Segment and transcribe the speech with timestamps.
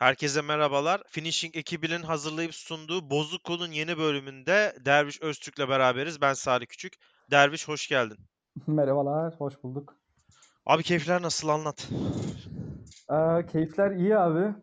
[0.00, 1.02] Herkese merhabalar.
[1.06, 6.20] Finishing ekibinin hazırlayıp sunduğu Bozuk Kod'un yeni bölümünde Derviş Öztürk'le beraberiz.
[6.20, 6.92] Ben Salih Küçük.
[7.30, 8.16] Derviş hoş geldin.
[8.66, 9.96] Merhabalar, hoş bulduk.
[10.66, 11.88] Abi keyifler nasıl anlat.
[13.10, 14.54] Ee, keyifler iyi abi.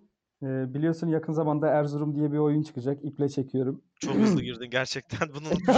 [0.44, 3.06] Ee, biliyorsun yakın zamanda Erzurum diye bir oyun çıkacak.
[3.06, 3.82] İple çekiyorum.
[4.00, 5.30] Çok hızlı girdin gerçekten.
[5.30, 5.76] Bunu.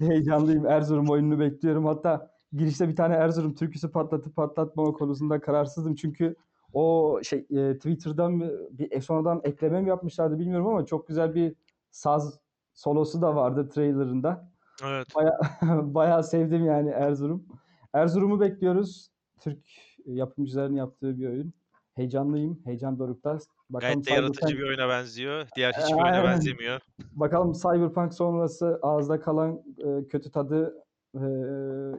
[0.08, 0.66] Heyecanlıyım.
[0.66, 1.86] Erzurum oyununu bekliyorum.
[1.86, 5.94] Hatta girişte bir tane Erzurum türküsü patlatıp patlatmama konusunda kararsızdım.
[5.94, 6.36] Çünkü
[6.72, 11.54] o şey e, Twitter'dan bir e, sonradan ekleme mi yapmışlardı bilmiyorum ama çok güzel bir
[11.90, 12.38] saz
[12.74, 14.50] solosu da vardı trailerında.
[14.84, 15.06] Evet.
[15.14, 15.38] Baya,
[15.94, 17.46] bayağı sevdim yani Erzurum.
[17.92, 19.10] Erzurum'u bekliyoruz.
[19.40, 19.58] Türk
[20.06, 21.52] yapımcıların yaptığı bir oyun.
[21.94, 22.60] Heyecanlıyım.
[22.64, 23.38] Heyecan dorukta.
[23.70, 25.48] Bakalım Gayet de yaratıcı Cyberpunk, bir oyuna benziyor.
[25.56, 26.24] Diğer hiçbir oyuna Aynen.
[26.24, 26.80] benzemiyor.
[27.12, 30.74] bakalım Cyberpunk sonrası ağızda kalan e, kötü tadı
[31.14, 31.22] e,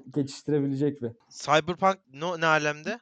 [0.10, 1.14] geçiştirebilecek mi?
[1.30, 3.00] Cyberpunk ne, ne alemde?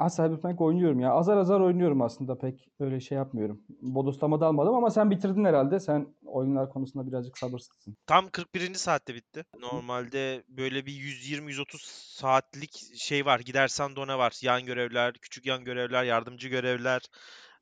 [0.00, 1.12] Aa, Cyberpunk oynuyorum ya.
[1.12, 2.38] Azar azar oynuyorum aslında.
[2.38, 3.62] Pek öyle şey yapmıyorum.
[3.82, 5.80] Bodoslama da almadım ama sen bitirdin herhalde.
[5.80, 7.96] Sen oyunlar konusunda birazcık sabırsızsın.
[8.06, 8.74] Tam 41.
[8.74, 9.44] saatte bitti.
[9.60, 11.78] Normalde böyle bir 120-130
[12.20, 13.40] saatlik şey var.
[13.40, 14.38] Gidersen done var.
[14.42, 17.02] Yan görevler, küçük yan görevler, yardımcı görevler.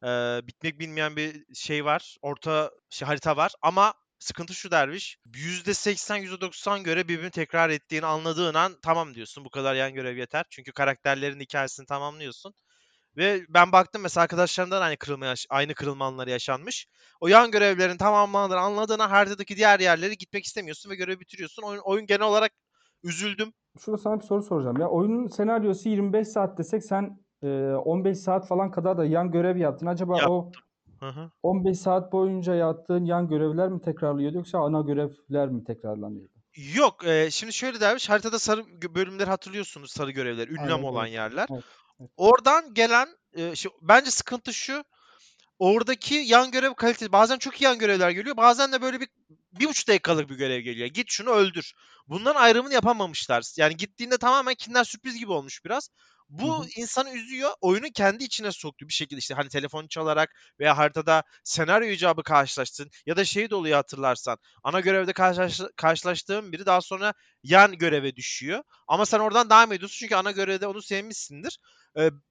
[0.02, 2.16] Eee, bitmek bilmeyen bir şey var.
[2.22, 3.52] Orta şey, harita var.
[3.62, 5.18] Ama sıkıntı şu derviş.
[5.26, 9.44] %80, %90 göre birbirini tekrar ettiğini anladığın an tamam diyorsun.
[9.44, 10.44] Bu kadar yan görev yeter.
[10.50, 12.54] Çünkü karakterlerin hikayesini tamamlıyorsun.
[13.16, 16.86] Ve ben baktım mesela arkadaşlarımdan aynı kırılma aynı kırılma anları yaşanmış.
[17.20, 21.62] O yan görevlerin tamamlandığını anladığına haritadaki diğer yerlere gitmek istemiyorsun ve görevi bitiriyorsun.
[21.62, 22.52] Oyun, oyun genel olarak
[23.02, 23.52] üzüldüm.
[23.78, 24.80] Şurada sana bir soru soracağım.
[24.80, 29.56] Ya oyunun senaryosu 25 saat desek sen e, 15 saat falan kadar da yan görev
[29.56, 29.86] yaptın.
[29.86, 30.32] Acaba Yaptım.
[30.32, 30.52] o
[31.00, 31.30] Hı hı.
[31.42, 36.32] 15 saat boyunca yaptığın yan görevler mi tekrarlıyordu yoksa ana görevler mi tekrarlanıyordu?
[36.74, 41.06] Yok, eee, şimdi şöyle dermiş, haritada sarı gö- bölümleri hatırlıyorsunuz, sarı görevler, ünlem Aynen, olan
[41.06, 41.14] evet.
[41.14, 41.46] yerler.
[41.50, 41.64] Evet,
[42.00, 42.10] evet.
[42.16, 44.84] Oradan gelen, eee, şu, bence sıkıntı şu,
[45.58, 49.08] oradaki yan görev kalitesi, bazen çok iyi yan görevler geliyor, bazen de böyle bir
[49.52, 50.88] bir buçuk dakikalık bir görev geliyor.
[50.88, 51.72] Git şunu öldür.
[52.08, 53.52] Bunların ayrımını yapamamışlar.
[53.56, 55.90] Yani gittiğinde tamamen Kinder sürpriz gibi olmuş biraz.
[56.28, 56.68] Bu hı.
[56.76, 57.50] insanı üzüyor.
[57.60, 60.30] Oyunu kendi içine soktu bir şekilde işte hani telefonu çalarak
[60.60, 64.38] veya haritada senaryo icabı karşılaştın ya da şey de oluyor hatırlarsan.
[64.64, 68.62] Ana görevde karşılaş, karşılaştığın biri daha sonra yan göreve düşüyor.
[68.88, 71.58] Ama sen oradan devam ediyorsun çünkü ana görevde onu sevmişsindir.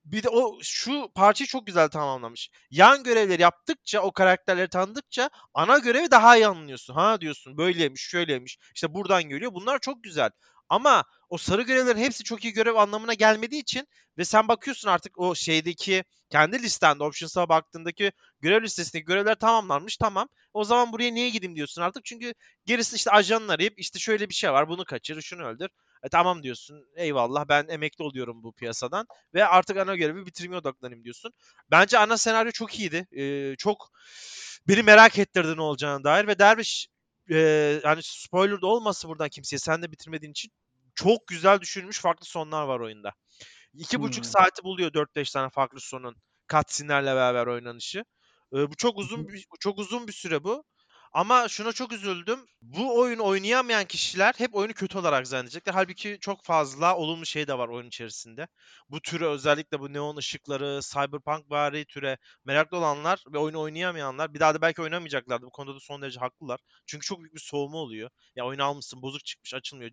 [0.05, 2.49] Bir de o şu parçayı çok güzel tamamlamış.
[2.71, 6.93] Yan görevleri yaptıkça o karakterleri tanıdıkça ana görevi daha iyi anlıyorsun.
[6.93, 9.53] Ha diyorsun böyleymiş şöyleymiş işte buradan geliyor.
[9.53, 10.29] Bunlar çok güzel.
[10.69, 13.87] Ama o sarı görevlerin hepsi çok iyi görev anlamına gelmediği için
[14.17, 20.29] ve sen bakıyorsun artık o şeydeki kendi listende options'a baktığındaki görev listesindeki görevler tamamlanmış tamam.
[20.53, 22.05] O zaman buraya niye gideyim diyorsun artık.
[22.05, 22.33] Çünkü
[22.65, 25.69] gerisi işte ajanın arayıp işte şöyle bir şey var bunu kaçır şunu öldür.
[26.03, 31.03] E tamam diyorsun eyvallah ben emekli oluyorum bu piyasadan ve artık ana görevi bitirmeye odaklanayım
[31.03, 31.33] diyorsun.
[31.71, 33.07] Bence ana senaryo çok iyiydi.
[33.17, 33.89] Ee, çok
[34.67, 36.87] beni merak ettirdi ne olacağına dair ve Derviş
[37.31, 37.37] e,
[37.83, 40.51] yani spoiler da olması buradan kimseye sen de bitirmediğin için
[40.95, 43.13] çok güzel düşünülmüş farklı sonlar var oyunda.
[43.73, 44.27] İki buçuk Hmm.
[44.27, 46.15] saati buluyor 4-5 tane farklı sonun
[46.51, 47.99] cutscene'lerle beraber oynanışı.
[48.53, 50.63] Ee, bu çok uzun bir, çok uzun bir süre bu.
[51.17, 52.39] Ama şuna çok üzüldüm.
[52.61, 55.73] Bu oyunu oynayamayan kişiler hep oyunu kötü olarak zannedecekler.
[55.73, 58.47] Halbuki çok fazla olumlu şey de var oyun içerisinde.
[58.89, 64.39] Bu türe özellikle bu neon ışıkları, cyberpunk vari türe meraklı olanlar ve oyunu oynayamayanlar bir
[64.39, 65.45] daha da belki oynamayacaklardı.
[65.45, 66.59] Bu konuda da son derece haklılar.
[66.85, 68.09] Çünkü çok büyük bir soğuma oluyor.
[68.35, 69.91] Ya oyunu almışsın bozuk çıkmış açılmıyor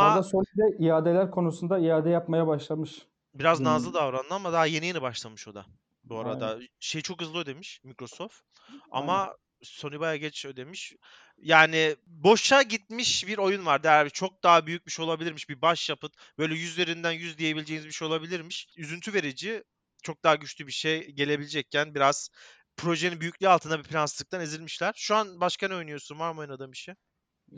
[0.00, 3.06] arada Ama Sony'de iadeler konusunda iade yapmaya başlamış.
[3.34, 3.66] Biraz Hmm.
[3.66, 5.66] nazlı davrandı ama daha yeni yeni başlamış o da.
[6.04, 6.30] Bu Aynen.
[6.30, 8.40] arada şey çok hızlı ödemiş Microsoft
[8.90, 9.34] Aynen.
[9.64, 10.94] Sony bayağı geç ödemiş.
[11.38, 14.10] Yani boşa gitmiş bir oyun var değerli.
[14.10, 15.48] Çok daha büyük bir şey olabilirmiş.
[15.48, 18.68] Bir başyapıt böyle yüzlerinden yüz diyebileceğiniz bir şey olabilirmiş.
[18.76, 19.64] Üzüntü verici.
[20.02, 22.28] Çok daha güçlü bir şey gelebilecekken biraz
[22.76, 24.92] projenin büyüklüğü altında bir plansızlıktan ezilmişler.
[24.96, 26.18] Şu an başka ne oynuyorsun?
[26.18, 26.94] Var mı oynadığın bir şey?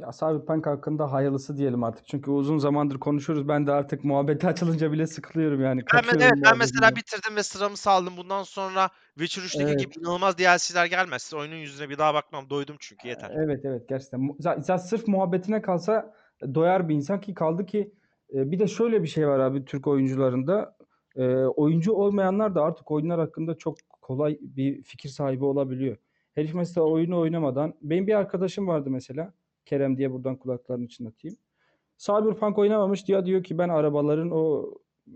[0.00, 2.06] Ya Cyberpunk hakkında hayırlısı diyelim artık.
[2.06, 3.48] Çünkü uzun zamandır konuşuyoruz.
[3.48, 5.82] Ben de artık muhabbeti açılınca bile sıkılıyorum yani.
[5.94, 8.16] Ben, evet ben mesela bitirdim ve sıramı saldım.
[8.16, 8.88] Bundan sonra
[9.18, 9.80] Witcher 3'teki Evet.
[9.80, 12.50] gibi inanılmaz DLC'ler gelmezse oyunun yüzüne bir daha bakmam.
[12.50, 13.30] Doydum çünkü yeter.
[13.34, 14.36] Evet evet gerçekten.
[14.40, 16.14] Zaten sırf muhabbetine kalsa
[16.54, 17.92] doyar bir insan ki kaldı ki
[18.34, 20.76] e, bir de şöyle bir şey var abi Türk oyuncularında.
[21.16, 25.96] E, oyuncu olmayanlar da artık oyunlar hakkında çok kolay bir fikir sahibi olabiliyor.
[26.34, 29.32] Herif mesela oyunu oynamadan benim bir arkadaşım vardı mesela
[29.66, 31.36] Kerem diye buradan kulaklarını çınlatayım.
[31.98, 34.70] Cyberpunk oynamamış diyor diyor ki ben arabaların o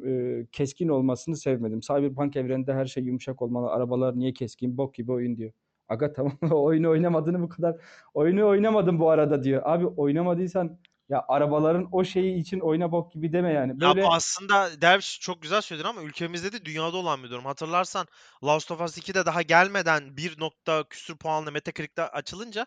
[0.06, 1.80] e, keskin olmasını sevmedim.
[1.80, 3.70] Cyberpunk evreninde her şey yumuşak olmalı.
[3.70, 4.76] Arabalar niye keskin?
[4.78, 5.52] Bok gibi oyun diyor.
[5.88, 7.76] Aga tamam oyunu oynamadığını bu kadar
[8.14, 9.62] oyunu oynamadım bu arada diyor.
[9.64, 13.80] Abi oynamadıysan Ya arabaların o şeyi için oyna bok gibi deme yani.
[13.80, 17.44] Böyle Ya aslında Derviş çok güzel söyledin ama ülkemizde de dünyada olan bir durum.
[17.44, 18.06] Hatırlarsan
[18.44, 22.66] Last of Us 2'de daha gelmeden bir nokta küsür puanla Metacritic'te açılınca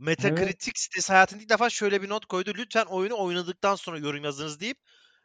[0.00, 2.52] evet, Metacritic sitesi hayatında ilk defa şöyle bir not koydu.
[2.56, 4.78] Lütfen oyunu oynadıktan sonra yorum yazınız deyip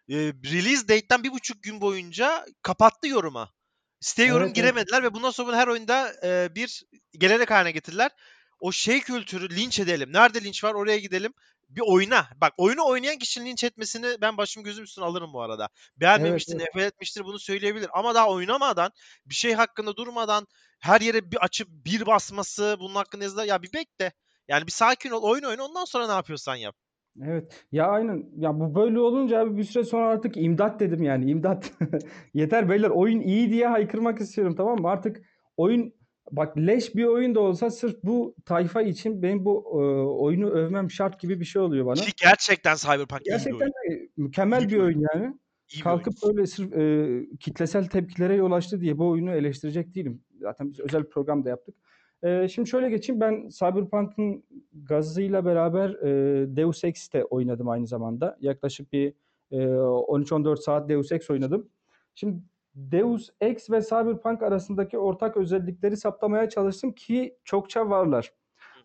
[0.10, 3.54] e, release date'ten bir buçuk gün boyunca kapattı yoruma.
[4.00, 4.74] Siteye yorum evet, evet.
[4.74, 6.84] giremediler ve bundan sonra her oyunda e, bir
[7.18, 8.12] gelenek haline getirdiler.
[8.60, 10.14] O şey kültürü linç edelim.
[10.14, 11.34] Nerede linç var oraya gidelim.
[11.70, 12.30] Bir oyna.
[12.36, 15.70] Bak oyunu oynayan kişinin linç etmesini ben başım gözüm üstüne alırım bu arada.
[15.74, 16.66] Evet, Beğenmemiştir, evet.
[16.66, 17.90] nefret etmiştir bunu söyleyebilir.
[17.94, 18.92] Ama daha oynamadan
[19.26, 20.48] bir şey hakkında durmadan
[20.80, 23.46] her yere bir açıp bir basması bunun hakkında yazılar.
[23.46, 24.14] Ya bir bekle.
[24.54, 26.76] Yani bir sakin ol oyun oyna ondan sonra ne yapıyorsan yap.
[27.22, 27.66] Evet.
[27.72, 28.26] Ya aynen.
[28.38, 31.32] Ya bu böyle olunca abi bir süre sonra artık imdat dedim yani.
[31.32, 31.72] İmdat.
[32.34, 34.90] Yeter beyler oyun iyi diye haykırmak istiyorum tamam mı?
[34.90, 35.22] Artık
[35.58, 35.94] oyun
[36.32, 39.78] bak leş bir oyun da olsa sırf bu tayfa için benim bu e,
[40.24, 41.96] oyunu övmem şart gibi bir şey oluyor bana.
[41.96, 44.10] Ki gerçekten Cyberpunk iyi bir Gerçekten oyun.
[44.18, 44.86] mükemmel İyi bir oyun.
[44.86, 45.26] oyun yani.
[45.26, 45.98] İyi bir oyun.
[45.98, 50.24] Kalkıp böyle sırf e, kitlesel tepkilere yol açtı diye bu oyunu eleştirecek değilim.
[50.42, 51.76] Zaten biz özel bir program da yaptık.
[52.24, 53.22] E, şimdi şöyle geçeyim.
[53.22, 54.44] Ben Cyberpunk'ın
[54.74, 58.38] gazıyla beraber e, Deus Ex'te oynadım aynı zamanda.
[58.40, 59.14] Yaklaşık bir
[59.52, 61.70] e, 13-14 saat Deus Ex oynadım.
[62.16, 62.44] Şimdi
[62.76, 68.34] Deus Ex ve Cyberpunk arasındaki ortak özellikleri saptamaya çalıştım ki çokça varlar.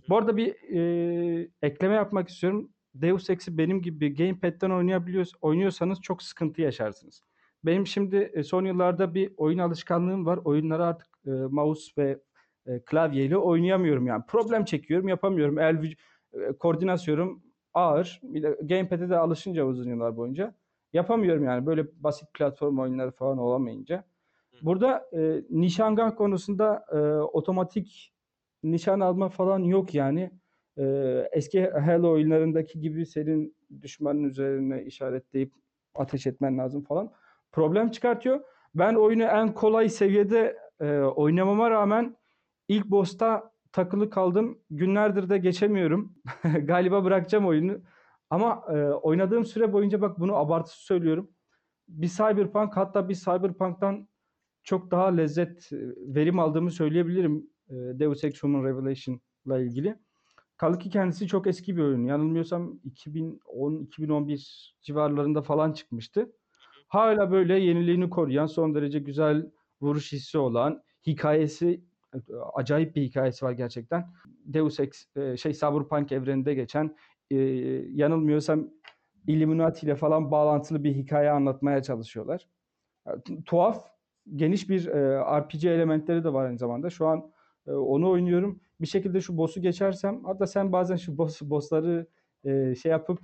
[0.08, 2.70] Bu arada bir e, ekleme yapmak istiyorum.
[2.94, 7.22] Deus Ex'i benim gibi gamepad'den oynayabiliyoruz, oynuyorsanız çok sıkıntı yaşarsınız.
[7.64, 10.38] Benim şimdi e, son yıllarda bir oyun alışkanlığım var.
[10.44, 12.18] Oyunları artık e, mouse ve
[12.68, 14.22] e, klavyeyle oynayamıyorum yani.
[14.28, 15.58] Problem çekiyorum, yapamıyorum.
[15.58, 15.82] El
[16.32, 17.42] e, koordinasyonum
[17.74, 18.20] ağır.
[18.22, 20.54] Bir de gamepad'e de alışınca uzun yıllar boyunca
[20.92, 21.66] yapamıyorum yani.
[21.66, 24.04] Böyle basit platform oyunları falan olamayınca.
[24.62, 28.14] Burada e, nişangah konusunda e, otomatik
[28.62, 30.30] nişan alma falan yok yani.
[30.78, 30.84] E,
[31.32, 35.52] eski Halo oyunlarındaki gibi senin düşmanın üzerine işaretleyip
[35.94, 37.12] ateş etmen lazım falan.
[37.52, 38.40] Problem çıkartıyor.
[38.74, 42.16] Ben oyunu en kolay seviyede e, oynamama rağmen
[42.68, 44.58] ilk boss'ta takılı kaldım.
[44.70, 46.14] Günlerdir de geçemiyorum.
[46.62, 47.78] Galiba bırakacağım oyunu.
[48.30, 51.30] Ama e, oynadığım süre boyunca bak bunu abartısı söylüyorum.
[51.88, 54.08] Bir Cyberpunk hatta bir Cyberpunk'tan
[54.62, 55.68] çok daha lezzet,
[55.98, 59.98] verim aldığımı söyleyebilirim e, Deus Ex Human Revelation'la ilgili.
[60.56, 62.04] Kaldı ki kendisi çok eski bir oyun.
[62.04, 66.32] Yanılmıyorsam 2010-2011 civarlarında falan çıkmıştı.
[66.88, 69.50] Hala böyle yeniliğini koruyan, son derece güzel
[69.80, 71.84] vuruş hissi olan, hikayesi
[72.54, 74.06] acayip bir hikayesi var gerçekten.
[74.44, 76.96] Deus Ex e, şey Cyberpunk evreninde geçen
[77.30, 77.36] e,
[77.92, 78.70] yanılmıyorsam
[79.26, 82.48] Illuminati ile falan bağlantılı bir hikaye anlatmaya çalışıyorlar.
[83.46, 83.84] Tuhaf,
[84.34, 86.90] geniş bir e, RPG elementleri de var aynı zamanda.
[86.90, 87.30] Şu an
[87.66, 88.60] e, onu oynuyorum.
[88.80, 92.06] Bir şekilde şu boss'u geçersem, hatta sen bazen şu boss boss'ları
[92.44, 93.20] e, şey yapıp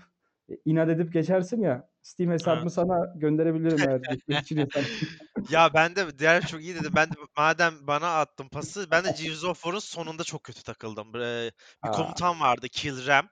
[0.64, 1.88] inat edip geçersin ya.
[2.02, 2.72] Steam hesabımı Evet.
[2.72, 4.82] sana gönderebilirim eğer geçmek istiyorsan.
[5.50, 6.92] Ya ben de diğer çok iyi dedim.
[6.96, 11.16] Ben de madem bana attın pası ben de Gears of War'un sonunda çok kötü takıldım.
[11.16, 11.52] Ee,
[11.84, 13.28] bir Aa, komutan vardı Kill Ram.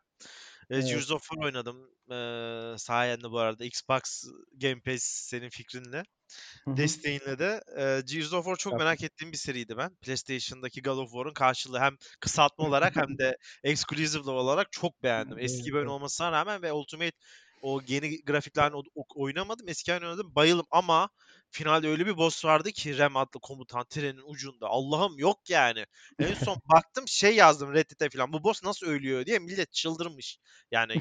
[0.70, 0.88] Ee, evet.
[0.88, 1.76] Gears of War oynadım.
[2.10, 4.24] Ee, sayende bu arada Xbox
[4.56, 6.04] Game Pass senin fikrinle.
[6.66, 7.60] Desteğinle de.
[7.78, 8.78] Ee, Gears of War çok Yaptım.
[8.78, 9.96] merak ettiğim bir seriydi ben.
[9.96, 15.38] PlayStation'daki God of War'un karşılığı hem kısaltma olarak hem de exclusive olarak çok beğendim.
[15.38, 15.88] Eski Evet, bir oyun evet.
[15.88, 17.16] olmasına rağmen ve Ultimate
[17.62, 18.76] o yeni grafiklerini
[19.14, 19.68] oynamadım.
[19.68, 20.34] Eski oynadım.
[20.34, 21.10] Bayılım ama
[21.52, 24.66] finalde öyle bir boss vardı ki Rem adlı komutan trenin ucunda.
[24.66, 25.86] Allah'ım yok yani.
[26.18, 28.32] En son baktım şey yazdım Reddit'e falan.
[28.32, 30.38] Bu boss nasıl ölüyor diye millet çıldırmış.
[30.70, 30.94] Yani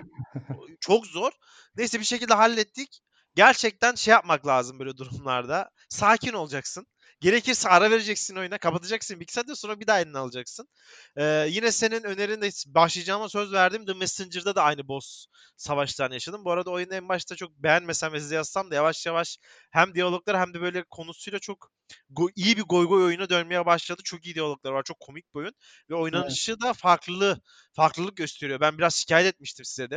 [0.80, 1.32] çok zor.
[1.76, 3.02] Neyse bir şekilde hallettik.
[3.36, 5.70] Gerçekten şey yapmak lazım böyle durumlarda.
[5.90, 6.88] Sakin olacaksın.
[7.22, 8.58] Gerekirse ara vereceksin oyuna.
[8.58, 9.22] Kapatacaksın.
[9.30, 10.68] Saatten sonra bir daha eline alacaksın.
[11.18, 13.86] Ee, yine senin önerinde başlayacağıma söz verdim.
[13.86, 15.26] The Messenger'da da aynı boss
[15.58, 16.46] savaşlarını yaşadım.
[16.46, 19.38] Bu arada oyunu en başta çok beğenmesem ve size yazsam da yavaş yavaş
[19.72, 21.72] hem diyaloglar hem de böyle konusuyla çok
[22.36, 24.02] iyi bir goy goy oyuna dönmeye başladı.
[24.06, 24.84] Çok iyi diyaloglar var.
[24.84, 25.54] Çok komik bir oyun.
[25.90, 26.02] Ve Evet.
[26.02, 27.42] oynanışı da farklı
[27.74, 28.60] farklılık gösteriyor.
[28.60, 29.96] Ben biraz şikayet etmiştim size de.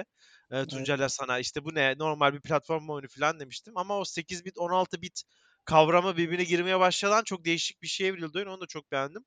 [0.51, 1.13] E, Evet.
[1.13, 3.77] Sana işte bu ne normal bir platform oyunu falan demiştim.
[3.77, 5.23] Ama o 8 bit 16 bit
[5.65, 8.49] kavramı birbirine girmeye başladan çok değişik bir şeye evrildi oyun.
[8.49, 9.25] Onu da çok beğendim.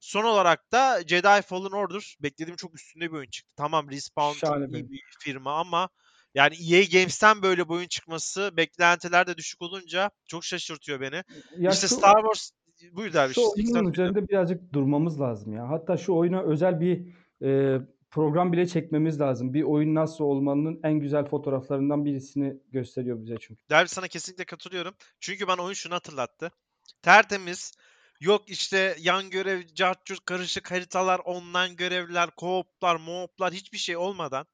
[0.00, 3.52] Son olarak da Jedi Fallen Order beklediğim çok üstünde bir oyun çıktı.
[3.56, 5.88] Tamam Respawn Şahane iyi bir firma ama
[6.34, 11.22] yani EA Games'ten böyle bir oyun çıkması beklentiler de düşük olunca çok şaşırtıyor beni.
[11.58, 12.50] Ya İşte şu Star Wars
[12.92, 13.34] buyur derviş.
[13.34, 15.68] şu oyunun üzerinde birazcık durmamız lazım ya.
[15.68, 17.06] Hatta şu oyuna özel bir
[17.42, 17.78] e,
[18.12, 19.54] program bile çekmemiz lazım.
[19.54, 23.62] Bir oyun nasıl olmanın en güzel fotoğraflarından birisini gösteriyor bize çünkü.
[23.70, 24.94] Derviş sana kesinlikle katılıyorum.
[25.20, 26.50] Çünkü bana oyun şunu hatırlattı.
[27.02, 27.72] Tertemiz.
[28.20, 34.46] Yok işte yan görev, cart curt, karışık haritalar, online görevler, co-op'lar, mo-op'lar hiçbir şey olmadan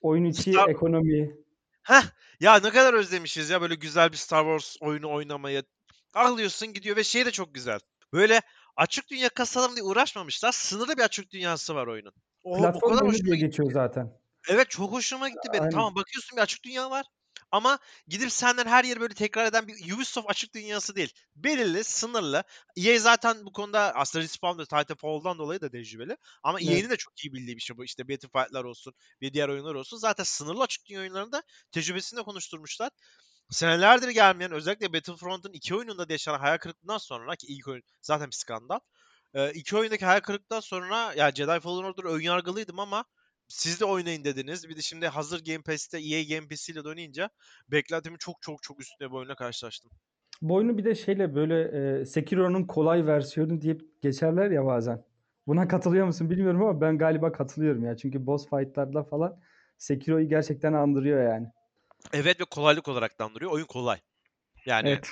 [0.00, 1.36] oyun içi Star- ekonomi.
[1.82, 2.02] Heh
[2.40, 5.62] ya ne kadar özlemişiz ya böyle güzel bir Star Wars oyunu oynamayı.
[6.14, 7.78] Alıyorsun gidiyor ve şey de çok güzel.
[8.12, 8.40] Böyle
[8.76, 10.52] açık dünya kasalım diye uğraşmamışlar.
[10.52, 12.12] Sınırlı bir açık dünyası var oyunun.
[12.44, 13.38] O, o Platform kadar oyunu diye gitti.
[13.38, 14.12] geçiyor zaten.
[14.48, 15.64] Evet çok hoşuma gitti benim.
[15.64, 15.70] Aynen.
[15.70, 17.06] Tamam bakıyorsun bir açık dünya var.
[17.50, 21.12] Ama gidip senden her yeri böyle tekrar eden bir Ubisoft açık dünyası değil.
[21.36, 22.44] Belirli, sınırlı.
[22.76, 26.16] EA zaten bu konuda aslında Respawn ve Titanfall'dan dolayı da tecrübeli.
[26.42, 26.70] Ama Evet.
[26.70, 27.84] EA'nin de çok iyi bildiği bir şey bu.
[27.84, 29.96] İşte Battlefield'lar olsun ve diğer oyunlar olsun.
[29.96, 32.90] Zaten sınırlı açık dünya oyunlarında tecrübesini de konuşturmuşlar.
[33.50, 38.26] Senelerdir gelmeyen özellikle Battlefront'un iki oyununda da yaşanan hayal kırıklığından sonra ki ilk oyun zaten
[38.26, 38.80] bir skandal.
[39.34, 43.04] Ee, iki oyundaki hayal kırıklıktan sonra ya Jedi Fallen Order ön yargılıydım ama
[43.48, 44.68] siz de oynayın dediniz.
[44.68, 47.30] Bir de şimdi hazır Game Pass'te EA Game Pass ile oynayınca
[47.68, 49.90] beklentimin çok çok çok üstüne bir oyuna karşılaştım.
[50.42, 51.62] Bu oyunu bir de şeyle böyle
[52.00, 55.04] e, Sekiro'nun kolay versiyonu deyip geçerler ya bazen.
[55.46, 57.96] Buna katılıyor musun bilmiyorum ama ben galiba katılıyorum ya.
[57.96, 59.40] Çünkü boss fight'larda falan
[59.78, 61.46] Sekiro'yu gerçekten andırıyor yani.
[62.12, 63.50] Evet ve kolaylık olarak da andırıyor.
[63.50, 63.98] Oyun kolay.
[64.66, 65.08] Yani Evet.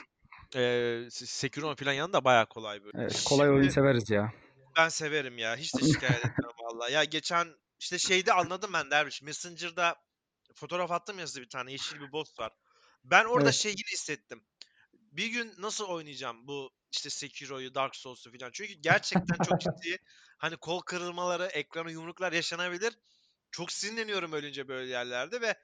[0.54, 2.98] Eee Sekiro'nun falan yanında bayağı kolay böyle.
[3.02, 4.32] evet kolay oyun Şimdi- severiz ya.
[4.76, 5.56] Ben severim ya.
[5.56, 6.88] Hiç de şikayet etmem valla.
[6.88, 7.48] Ya geçen
[7.80, 9.22] işte şeyde anladım ben Derviş.
[9.22, 9.96] Messenger'da
[10.54, 11.72] fotoğraf attım ya size bir tane.
[11.72, 12.52] Yeşil bir boss var.
[13.04, 13.54] Ben orada Evet.
[13.54, 14.44] şey gibi hissettim.
[14.92, 18.50] Bir gün nasıl oynayacağım bu işte Sekiro'yu, Dark Souls'u falan.
[18.52, 19.96] Çünkü gerçekten çok ciddi
[20.38, 22.98] hani kol kırılmaları, ekrana yumruklar yaşanabilir.
[23.50, 25.54] Çok sinirleniyorum ölünce böyle yerlerde ve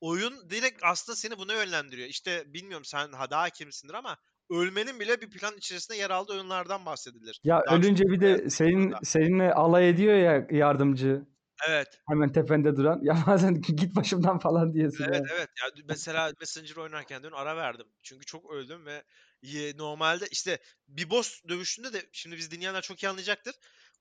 [0.00, 2.08] oyun direkt aslında seni buna yönlendiriyor.
[2.08, 4.18] İşte bilmiyorum sen ha- daha hakimsindir ama
[4.50, 7.40] ölmenin bile bir plan içerisinde yer aldığı oyunlardan bahsedilir.
[7.44, 8.98] Ya Dark ölünce bir de senin Sekiro'da.
[9.04, 11.22] seninle alay ediyor ya yardımcı.
[11.68, 11.88] Evet.
[12.08, 13.00] Hemen tepende duran.
[13.02, 15.04] Ya bazen git başımdan falan diyorsun.
[15.08, 15.36] Evet ya.
[15.36, 15.48] evet.
[15.62, 17.86] Ya mesela Messenger oynarken dün ara verdim.
[18.02, 19.02] Çünkü çok öldüm ve
[19.76, 20.58] normalde işte
[20.88, 23.54] bir boss dövüşünde de şimdi biz dinleyenler çok iyi anlayacaktır.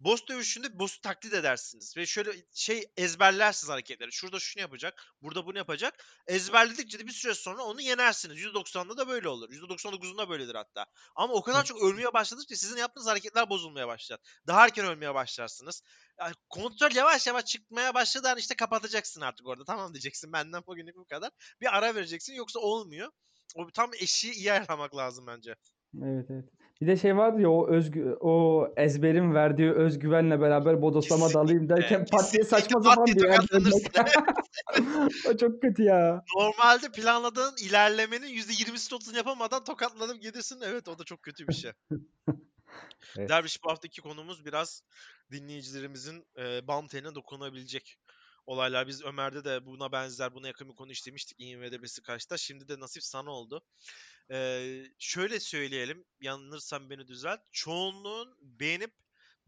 [0.04, 4.12] Boss dövüşünde boss'u taklit edersiniz ve şöyle şey ezberlersiniz hareketleri.
[4.12, 6.06] Şurada şunu yapacak, burada bunu yapacak.
[6.28, 8.38] Ezberledikçe de bir süre sonra onu yenersiniz.
[8.38, 9.50] %90'da da böyle olur.
[9.50, 10.86] %99'unda böyledir hatta.
[11.16, 14.20] Ama o kadar çok ölmeye başladınız ki sizin yaptığınız hareketler bozulmaya başlar.
[14.48, 15.82] Daha erken ölmeye başlarsınız.
[16.20, 19.64] Yani kontrol yavaş yavaş çıkmaya başladı hani işte kapatacaksın artık orada.
[19.66, 21.30] Tamam diyeceksin benden bugünlük bu kadar.
[21.62, 23.12] Bir ara vereceksin yoksa olmuyor.
[23.56, 25.56] O tam eşiği iyi ayarlamak lazım bence.
[26.04, 26.63] Evet evet.
[26.82, 32.06] Bir de şey vardı ya o özgü o ezberin verdiği özgüvenle beraber bodoslama dalayım derken
[32.12, 33.98] pat diye saçma sapan bir ölmek.
[35.30, 36.24] o çok kötü ya.
[36.36, 40.62] Normalde planladığın ilerlemenin %20'sini 30'unu yapamadan tokatlanıp gelirsin.
[40.64, 41.72] Evet o da çok kötü bir şey.
[43.18, 43.30] Evet.
[43.30, 44.84] Derviş bu haftaki konumuz biraz
[45.32, 47.98] dinleyicilerimizin e, bam teline dokunabilecek
[48.46, 48.88] olaylar.
[48.88, 52.38] Biz Ömer'de de buna benzer, buna yakın bir konu işlemiştik IMV'de Beşiktaş'ta.
[52.38, 53.66] Şimdi de nasip sana oldu.
[54.32, 57.40] Ee, şöyle söyleyelim, yanılırsam beni düzelt.
[57.52, 58.92] Çoğunluğun beğenip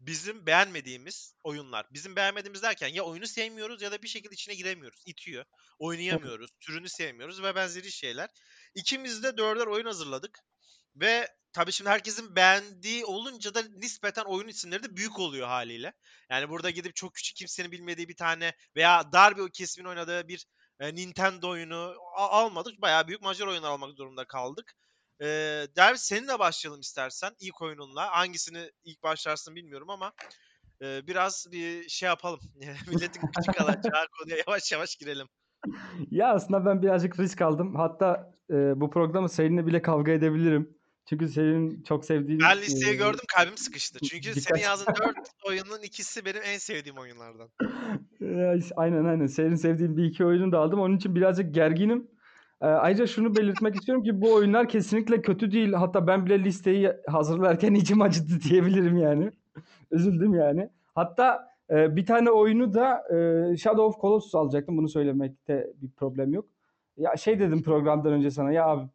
[0.00, 1.86] bizim beğenmediğimiz oyunlar.
[1.92, 5.02] Bizim beğenmediğimiz derken ya oyunu sevmiyoruz ya da bir şekilde içine giremiyoruz.
[5.06, 5.44] İtiyor.
[5.78, 6.50] Oynayamıyoruz.
[6.60, 8.30] Türünü sevmiyoruz ve benzeri şeyler.
[8.74, 10.38] İkimiz de dörder oyun hazırladık.
[10.96, 15.92] Ve tabii şimdi herkesin beğendiği olunca da nispeten oyun isimleri de büyük oluyor haliyle.
[16.30, 20.46] Yani burada gidip çok küçük kimsenin bilmediği bir tane veya dar bir kesimin oynadığı bir
[20.80, 22.82] e, Nintendo oyunu almadık.
[22.82, 24.76] Bayağı büyük Macar oyunlar almak zorunda kaldık.
[25.20, 25.26] E,
[25.76, 28.10] Derviş seninle başlayalım istersen ilk oyununla.
[28.16, 30.12] Hangisini ilk başlarsın bilmiyorum ama
[30.82, 32.40] e, biraz bir şey yapalım.
[32.88, 35.28] Milletin küçük alacağı konuya yavaş yavaş girelim.
[36.10, 37.74] Ya aslında ben birazcık risk aldım.
[37.74, 40.75] Hatta e, bu programı seninle bile kavga edebilirim.
[41.08, 43.98] Çünkü senin çok sevdiğin Ben listeyi e, gördüm kalbim sıkıştı.
[43.98, 47.48] Çünkü birkaç- senin yazdığın 4 oyunun ikisi benim en sevdiğim oyunlardan.
[48.76, 49.26] Aynen aynen.
[49.26, 50.80] Senin sevdiğin bir iki oyunu da aldım.
[50.80, 52.08] Onun için birazcık gerginim.
[52.62, 55.72] Ee, ayrıca şunu belirtmek istiyorum ki bu oyunlar kesinlikle kötü değil.
[55.72, 59.30] Hatta ben bile listeyi hazırlarken içim acıdı diyebilirim yani.
[59.90, 60.68] Üzüldüm yani.
[60.94, 64.76] Hatta e, bir tane oyunu da e, Shadow of Colossus alacaktım.
[64.76, 66.44] Bunu söylemekte bir problem yok.
[66.96, 68.88] Ya şey dedim programdan önce sana ya abi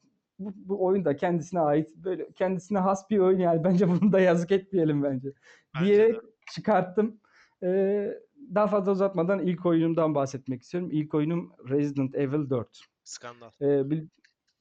[0.46, 4.20] bu, bu oyun da kendisine ait böyle kendisine has bir oyun yani bence bunu da
[4.20, 5.30] yazık etmeyelim bence.
[5.76, 6.22] Bence Diyerek de.
[6.52, 7.18] çıkarttım.
[7.64, 8.12] Ee,
[8.56, 10.90] daha fazla uzatmadan ilk oyunumdan bahsetmek istiyorum.
[10.92, 12.82] İlk oyunum Resident Evil 4.
[13.04, 13.52] Skandal.
[13.62, 14.08] Ee, bil-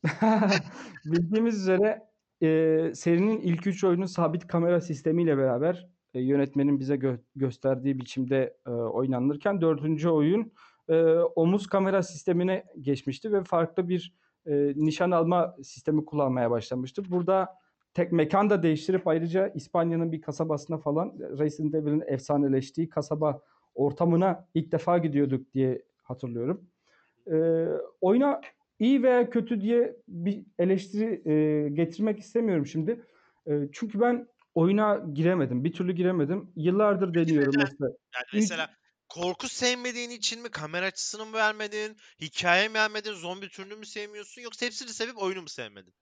[1.05, 2.03] Bildiğimiz üzere
[2.43, 2.47] e,
[2.95, 8.71] serinin ilk üç oyunu sabit kamera sistemiyle beraber e, yönetmenin bize gö- gösterdiği biçimde e,
[8.71, 10.53] oynanırken dördüncü oyun
[10.89, 10.95] e,
[11.37, 14.15] omuz kamera sistemine geçmişti ve farklı bir
[14.47, 17.03] e, nişan alma sistemi kullanmaya başlamıştı.
[17.11, 17.49] Burada
[17.95, 23.41] tek mekan da değiştirip ayrıca İspanya'nın bir kasabasına falan Resident Evil'in efsaneleştiği kasaba
[23.75, 26.67] ortamına ilk defa gidiyorduk diye hatırlıyorum.
[27.33, 27.67] E,
[28.01, 28.41] oyuna
[28.79, 33.05] iyi veya kötü diye bir eleştiri e, getirmek istemiyorum şimdi.
[33.47, 35.65] E, çünkü ben oyuna giremedim.
[35.65, 36.53] Bir türlü giremedim.
[36.57, 37.91] Yıllardır deniyorum mesela.
[38.15, 38.69] Yani mesela
[39.11, 40.49] korku sevmediğin için mi?
[40.49, 41.97] Kamera açısını mı beğenmedin?
[42.21, 43.13] Hikaye mi beğenmedin?
[43.13, 44.43] Zombi türünü mü sevmiyorsun?
[44.43, 45.93] Yoksa hepsini sevip oyunu mu sevmedin?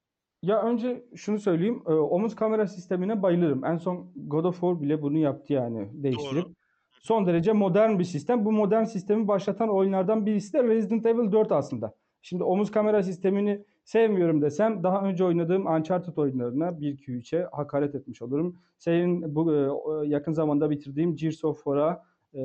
[0.42, 1.82] Ya önce şunu söyleyeyim.
[1.86, 3.64] e, Omuz kamera sistemine bayılırım.
[3.64, 6.44] En son God of War bile bunu yaptı yani değiştirip.
[6.44, 6.54] Doğru.
[7.00, 8.44] Son derece modern bir sistem.
[8.44, 11.94] Bu modern sistemi başlatan oyunlardan birisi de Resident Evil 4 aslında.
[12.22, 17.94] Şimdi omuz kamera sistemini sevmiyorum desem daha önce oynadığım Uncharted oyunlarına 1 2 3'e hakaret
[17.94, 18.58] etmiş olurum.
[18.78, 22.40] Senin bu e, yakın zamanda bitirdiğim Gears of War'a e,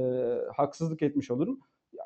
[0.55, 1.59] haksızlık etmiş olurum.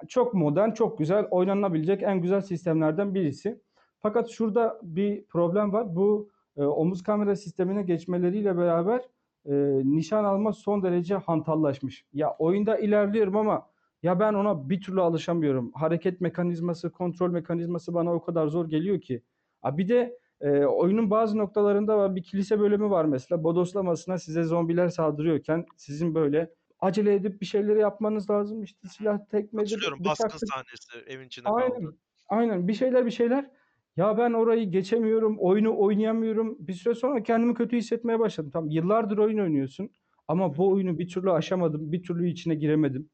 [0.08, 3.62] Çok modern, çok güzel, oynanabilecek en güzel sistemlerden birisi.
[4.00, 5.96] Fakat şurada bir problem var.
[5.96, 9.02] Bu e, omuz kamera sistemine geçmeleriyle beraber
[9.46, 9.54] e,
[9.84, 12.06] nişan alma son derece hantallaşmış.
[12.14, 13.68] Ya oyunda ilerliyorum ama
[14.04, 15.72] ya ben ona bir türlü alışamıyorum.
[15.74, 19.24] Hareket mekanizması, kontrol mekanizması bana o kadar zor geliyor ki.
[19.62, 22.16] Ha bir de e, oyunun bazı noktalarında var.
[22.16, 23.44] Bir kilise bölümü var mesela.
[23.44, 28.64] Bodoslamasına size zombiler saldırıyorken sizin böyle acele edip bir şeyleri yapmanız lazım.
[28.64, 31.74] İşte silah tekmedir, Hatırlıyorum baskın sahnesi evin içinde kaldı.
[31.76, 31.94] Aynen.
[32.30, 32.68] Aynen.
[32.68, 33.50] Bir şeyler bir şeyler.
[33.98, 35.38] Ya ben orayı geçemiyorum.
[35.40, 36.58] Oyunu oynayamıyorum.
[36.60, 38.52] Bir süre sonra kendimi kötü hissetmeye başladım.
[38.54, 39.90] Tamam yıllardır oyun oynuyorsun.
[40.28, 41.92] Ama bu oyunu bir türlü aşamadım.
[41.92, 43.10] Bir türlü içine giremedim.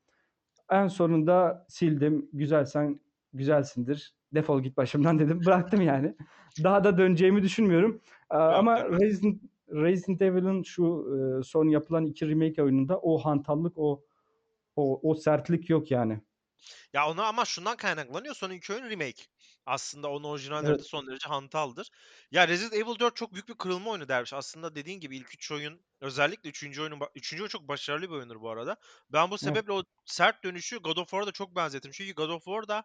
[0.69, 2.29] En sonunda sildim.
[2.33, 2.99] Güzel sen
[3.33, 4.13] güzelsindir.
[4.33, 5.41] Defol git başımdan dedim.
[5.45, 6.15] Bıraktım yani.
[6.63, 8.01] Daha da döneceğimi düşünmüyorum.
[8.31, 8.89] Ee, ama.
[8.89, 9.41] Resident,
[9.73, 11.07] Resident Evil'ın şu
[11.41, 14.05] e, son yapılan iki remake oyununda o hantallık, o
[14.75, 16.21] o, o sertlik yok yani.
[16.93, 18.35] Ya ona ama şundan kaynaklanıyor.
[18.35, 19.23] Son iki oyun remake.
[19.65, 20.83] Aslında onun orijinalleri de Evet.
[20.83, 21.89] son derece hantaldır.
[22.31, 24.33] Ya Resident Evil 4 çok büyük bir kırılma oyunu dermiş.
[24.33, 28.41] Aslında dediğin gibi ilk üç oyun özellikle üçüncü oyunun üçüncü oyun çok başarılı bir oyundur
[28.41, 28.77] bu arada.
[29.09, 29.63] Ben bu Evet.
[29.63, 31.91] sebeple o sert dönüşü God of War'a da çok benzettim.
[31.93, 32.83] Çünkü God of War'da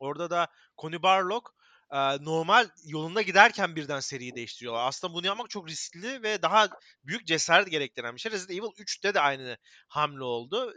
[0.00, 1.46] orada da Coney Barlog
[1.92, 4.88] e, normal yolunda giderken birden seriyi değiştiriyorlar.
[4.88, 6.68] Aslında bunu yapmak çok riskli ve daha
[7.04, 8.32] büyük cesaret gerektiren bir şey.
[8.32, 9.56] Resident Evil 3'te de aynı
[9.88, 10.74] hamle oldu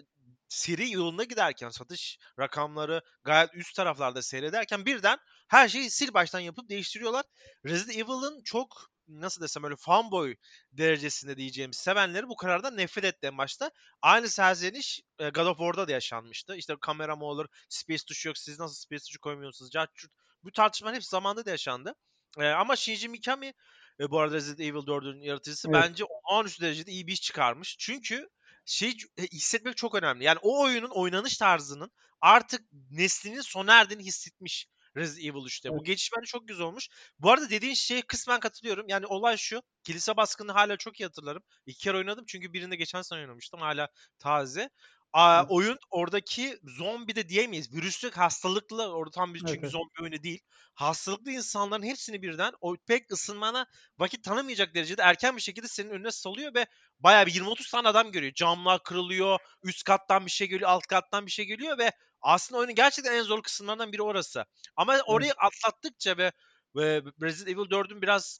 [0.53, 5.17] seri yolunda giderken satış rakamları gayet üst taraflarda seyrederken birden
[5.47, 7.23] her şeyi sil baştan yapıp değiştiriyorlar.
[7.65, 10.35] Resident Evil'ın çok nasıl desem öyle fanboy
[10.71, 13.71] derecesinde diyeceğimiz sevenleri bu karardan nefret etti en başta.
[14.01, 16.55] Aynı serzeniş God of War'da da yaşanmıştı.
[16.55, 20.11] İşte kamera mı olur, space tuşu yok, siz nasıl space tuşu koymuyorsunuz, cart curt.
[20.43, 21.95] Bu tartışmalar hepsi zamanında da yaşandı.
[22.39, 23.53] E, ama Shinji Mikami
[23.99, 25.73] e, bu arada Resident Evil 4'ün yaratıcısı Evet.
[25.73, 27.75] bence olağanüstü derecede iyi bir iş çıkarmış.
[27.79, 28.29] Çünkü
[28.65, 30.23] şey e, hissetmek çok önemli.
[30.23, 35.75] Yani o oyunun oynanış tarzının artık neslinin sona erdiğini hissetmiş Resident Evil 3'te.
[35.75, 35.83] Bu Evet.
[35.83, 36.89] geçiş bence çok güzel olmuş.
[37.19, 38.85] Bu arada dediğin şeye kısmen katılıyorum.
[38.89, 39.61] Yani olay şu.
[39.83, 41.43] Kilise baskını hala çok iyi hatırlarım.
[41.65, 43.59] İki kere oynadım çünkü birinde geçen sene oynamıştım.
[43.61, 43.87] Hala
[44.19, 44.69] taze.
[45.13, 45.49] Aa, Evet.
[45.49, 47.73] oyun oradaki zombi de diyemeyiz.
[47.73, 49.73] Virüslük hastalıklı orada tam bir Evet, çünkü evet.
[49.73, 50.39] zombi oyunu değil.
[50.75, 53.65] Hastalıklı insanların hepsini birden o pek ısınmana
[53.97, 56.65] vakit tanımayacak derecede erken bir şekilde senin önüne salıyor ve
[56.99, 58.33] bayağı bir 20-30 tane adam görüyor.
[58.33, 62.75] Camlar kırılıyor, üst kattan bir şey geliyor, alt kattan bir şey geliyor ve aslında oyunun
[62.75, 64.45] gerçekten en zor kısımlarından biri orası.
[64.75, 66.31] Ama orayı atlattıkça ve
[66.75, 68.39] ve Resident Evil 4'ün biraz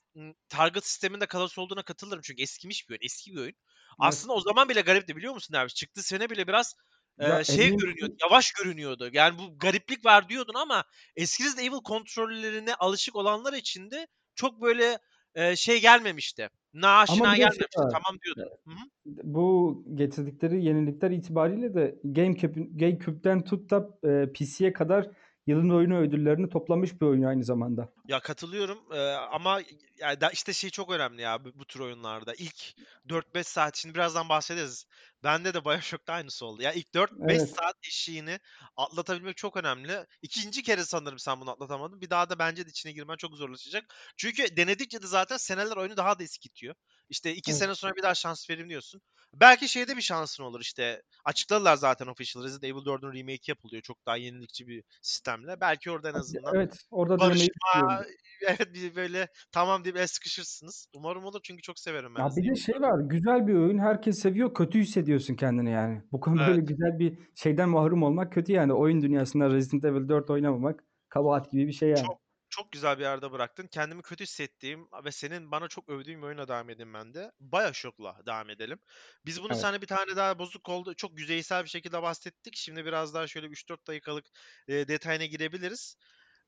[0.49, 3.55] target sisteminde kalası olduğuna katılırım çünkü eskimiş bir oyun, eski bir oyun.
[3.99, 5.69] Aslında o zaman bile garipti biliyor musun abi?
[5.69, 6.75] Çıktığı sene bile biraz
[7.19, 9.09] e, Ya şey eminim görünüyordu, yavaş görünüyordu.
[9.13, 10.83] Yani bu gariplik var diyordun ama
[11.15, 14.99] eski Resident Evil kontrollerine alışık olanlar için de çok böyle
[15.35, 16.49] e, şey gelmemişti.
[16.73, 17.79] de şey gelmemişti.
[17.79, 17.91] var.
[17.91, 18.55] Tamam diyordun.
[18.67, 18.89] Hı-hı.
[19.23, 25.09] Bu getirdikleri yenilikler itibariyle de GameCube, GameCube'den tut da e, PC'ye kadar
[25.47, 27.89] yılın oyunu ödüllerini toplamış bir oyun aynı zamanda.
[28.07, 29.61] Ya katılıyorum e, ama
[29.99, 32.33] yani işte şey çok önemli ya bu, bu tür oyunlarda.
[32.33, 32.75] İlk
[33.07, 34.85] 4-5 saat şimdi birazdan bahsederiz.
[35.23, 36.61] Bende de BioShock'ta aynısı oldu.
[36.61, 37.59] Ya ilk 4-5 Evet.
[37.59, 38.39] saat eşiğini
[38.77, 40.05] atlatabilmek çok önemli.
[40.21, 42.01] İkinci kere sanırım sen bunu atlatamadın.
[42.01, 43.95] Bir daha da bence de içine girmen çok zorlaşacak.
[44.17, 46.75] Çünkü denedikçe de zaten seneler oyunu daha da eskitiyor.
[47.09, 47.53] İşte iki Evet.
[47.53, 49.01] sene sonra bir daha şans verim diyorsun.
[49.33, 51.01] Belki şeyde bir şansın olur işte.
[51.25, 52.43] Açıkladılar zaten official.
[52.43, 53.81] Resident Evil 4'ün remake yapılıyor.
[53.83, 55.61] Çok daha yenilikçi bir sistemle.
[55.61, 58.03] Belki orada en azından Evet, orada barışma,
[58.41, 60.87] evet bir böyle tamam deyip el sıkışırsınız.
[60.93, 62.81] Umarım olur çünkü çok severim ben Ya bir de şey 4'ü.
[62.81, 64.79] var, güzel bir oyun, herkes seviyor, kötü
[65.13, 66.01] hissediyorsun kendini yani.
[66.11, 66.67] Bu konu böyle Evet.
[66.67, 68.73] güzel bir şeyden mahrum olmak kötü yani.
[68.73, 72.07] Oyun dünyasında Resident Evil 4 oynamamak kabahat gibi bir şey yani.
[72.07, 73.67] Çok çok güzel bir yerde bıraktın.
[73.67, 77.31] Kendimi kötü hissettiğim ve senin bana çok övdüğün bir oyuna devam edeyim ben de.
[77.39, 78.79] BioShock'la devam edelim.
[79.25, 79.61] Biz bunu Evet.
[79.61, 80.93] seninle bir tane daha bozuk oldu.
[80.95, 82.55] Çok yüzeysel bir şekilde bahsettik.
[82.55, 84.25] Şimdi biraz daha şöyle bir 3-4 dakikalık
[84.67, 85.95] e, detayına girebiliriz.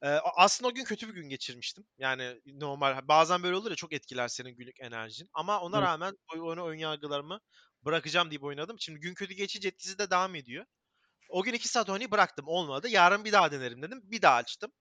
[0.01, 1.86] E, a- aslında o gün kötü bir gün geçirmiştim.
[1.97, 3.08] Yani normal.
[3.08, 5.28] Bazen böyle olur ya çok etkiler senin günlük enerjin.
[5.34, 5.88] Ama ona Evet.
[5.88, 7.39] rağmen o oyunu ön yargılarımı
[7.86, 8.80] bırakacağım deyip oynadım.
[8.80, 10.65] Şimdi gün kötü geçince etkisi de devam ediyor.
[11.30, 12.48] O gün 2 saat oynayıp bıraktım.
[12.48, 12.88] Olmadı.
[12.89, 14.02] Yarın bir daha denerim dedim.
[14.04, 14.71] Bir daha açtım.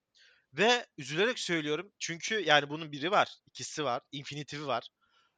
[0.53, 1.93] Ve üzülerek söylüyorum.
[1.99, 3.29] Çünkü yani bunun biri var.
[3.47, 4.03] ikisi var.
[4.13, 4.89] Infinitive'i var.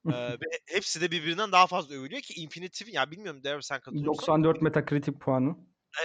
[0.06, 4.08] Ee, ve hepsi de birbirinden daha fazla övülüyor ki Infinity ya bilmiyorum Dev sen katılıyor
[4.08, 5.56] musun ama 94 Metacritic puanı.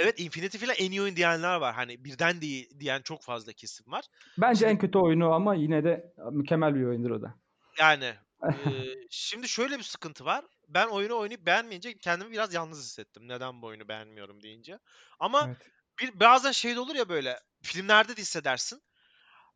[0.01, 1.75] Evet Infinity Fill'e en iyi oyun diyenler var.
[1.75, 4.05] Hani birden değil diyen çok fazla kesim var.
[4.37, 7.35] Bence Şimdi en kötü oyunu ama yine de mükemmel bir oyundur o da.
[7.79, 8.13] yani
[8.65, 10.45] eee, şimdi şöyle bir sıkıntı var.
[10.73, 13.27] Ben oyunu oynayıp beğenmeyince kendimi biraz yalnız hissettim.
[13.27, 14.79] Neden bu oyunu beğenmiyorum deyince.
[15.19, 15.57] Ama Evet.
[16.01, 18.83] bir bazen şey de olur ya böyle filmlerde de hissedersin.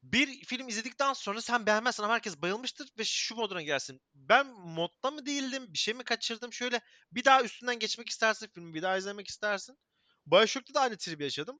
[0.03, 4.01] Bir film izledikten sonra sen beğenmezsin ama herkes bayılmıştır ve şu moduna girersin.
[4.15, 6.53] Ben modda mı değildim, bir şey mi kaçırdım?
[6.53, 9.77] Şöyle bir daha üstünden geçmek istersin filmi, bir daha izlemek istersin.
[10.25, 11.59] Bioshock'ta da aynı tribi yaşadım.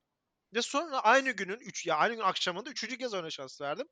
[0.54, 3.88] Ve sonra aynı günün, üç, ya aynı gün akşamında üçüncü kez oyuna şans verdim.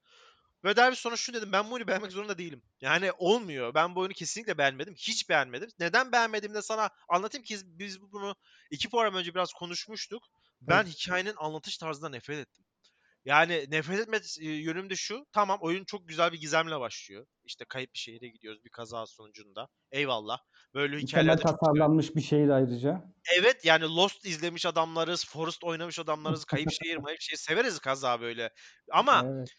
[0.63, 2.62] Ve derbi sonra şu dedim ben bu oyunu beğenmek zorunda değilim.
[2.82, 3.73] Yani olmuyor.
[3.73, 4.93] Ben bu oyunu kesinlikle beğenmedim.
[4.93, 5.69] Hiç beğenmedim.
[5.80, 8.36] Neden beğenmedim de sana anlatayım ki biz bunu
[8.71, 10.23] iki program önce biraz konuşmuştuk.
[10.62, 10.88] Ben Evet.
[10.88, 12.65] hikayenin anlatış tarzından nefret ettim.
[13.26, 15.26] Yani nefret etme e, yönüm de şu.
[15.32, 17.26] Tamam oyun çok güzel bir gizemle başlıyor.
[17.43, 19.67] İşte kayıp bir şehire gidiyoruz bir kaza sonucunda.
[19.91, 20.39] Eyvallah.
[20.73, 21.39] Böyle çok seviyorum.
[21.39, 23.02] tasarlanmış bir şehir ayrıca.
[23.39, 28.49] Evet yani Lost izlemiş adamlarız, Forest oynamış adamlarız, Kayıp Şehir, Mayıp Şehir severiz kaza böyle.
[28.91, 29.49] Ama Evet.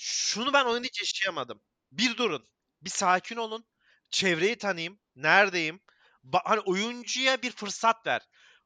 [0.00, 1.60] Şunu ben oyunda hiç yaşayamadım.
[1.92, 2.48] Bir durun.
[2.82, 3.64] Bir sakin olun.
[4.10, 4.98] Çevreyi tanıyayım.
[5.16, 5.80] Neredeyim?
[6.24, 8.22] Ba- hani oyuncuya bir fırsat ver.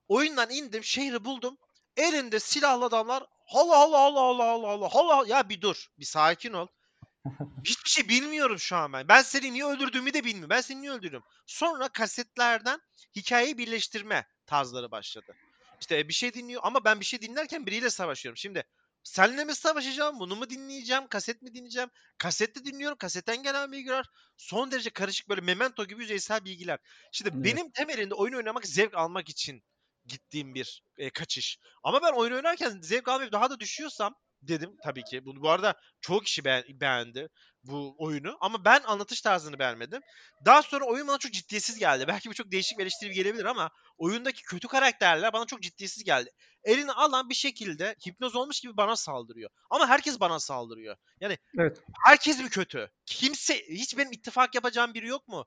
[0.09, 1.59] Oyundan indim, şehri buldum.
[1.97, 3.27] Elinde silahlı adamlar.
[3.49, 5.87] Allah Allah Allah Allah Allah Allah Allah ya bir dur.
[5.99, 6.67] Bir sakin ol.
[7.65, 9.09] Hiçbir şey bilmiyorum şu an ben.
[9.09, 10.51] Ben seni niye öldürdüğümü de bilmiyorum.
[10.51, 11.23] Ben seni niye öldürdüm?
[11.47, 12.81] Sonra kasetlerden
[13.17, 15.37] hikayeyi birleştirme tarzları başladı.
[15.81, 18.37] İşte bir şey dinliyor ama ben bir şey dinlerken biriyle savaşıyorum.
[18.37, 18.65] Şimdi
[19.05, 20.21] seninle mi savaşacağım?
[20.21, 21.09] Bunu mu dinleyeceğim?
[21.09, 21.91] Kaset mi dinleyeceğim?
[22.19, 22.99] Kasette dinliyorum.
[22.99, 24.05] Kasetten gelen bilgiler.
[24.37, 26.79] Son derece karışık böyle memento gibi yüzeysel bilgiler.
[27.13, 27.45] Şimdi Evet.
[27.45, 29.63] benim temelinde oyun oynamak zevk almak için
[30.07, 31.59] gittiğim bir e, kaçış.
[31.83, 35.25] Ama ben oyun oynarken zevk almayıp daha da düşüyorsam dedim tabii ki.
[35.25, 37.29] Bu, bu arada çoğu kişi beğen- beğendi
[37.65, 40.03] bu oyunu ama ben anlatış tarzını beğenmedim.
[40.45, 42.05] Daha sonra oyun bana çok ciddiyetsiz geldi.
[42.09, 46.31] Belki bu çok değişik bir eleştiri gelebilir ama oyundaki kötü karakterler bana çok ciddiyetsiz geldi.
[46.65, 49.51] Elini alan bir şekilde hipnoz olmuş gibi bana saldırıyor.
[49.71, 50.97] Ama herkes bana saldırıyor.
[51.21, 51.79] Yani Evet.
[52.07, 52.91] herkes mi kötü?
[53.07, 55.47] Kimse hiç benim ittifak yapacağım biri yok mu?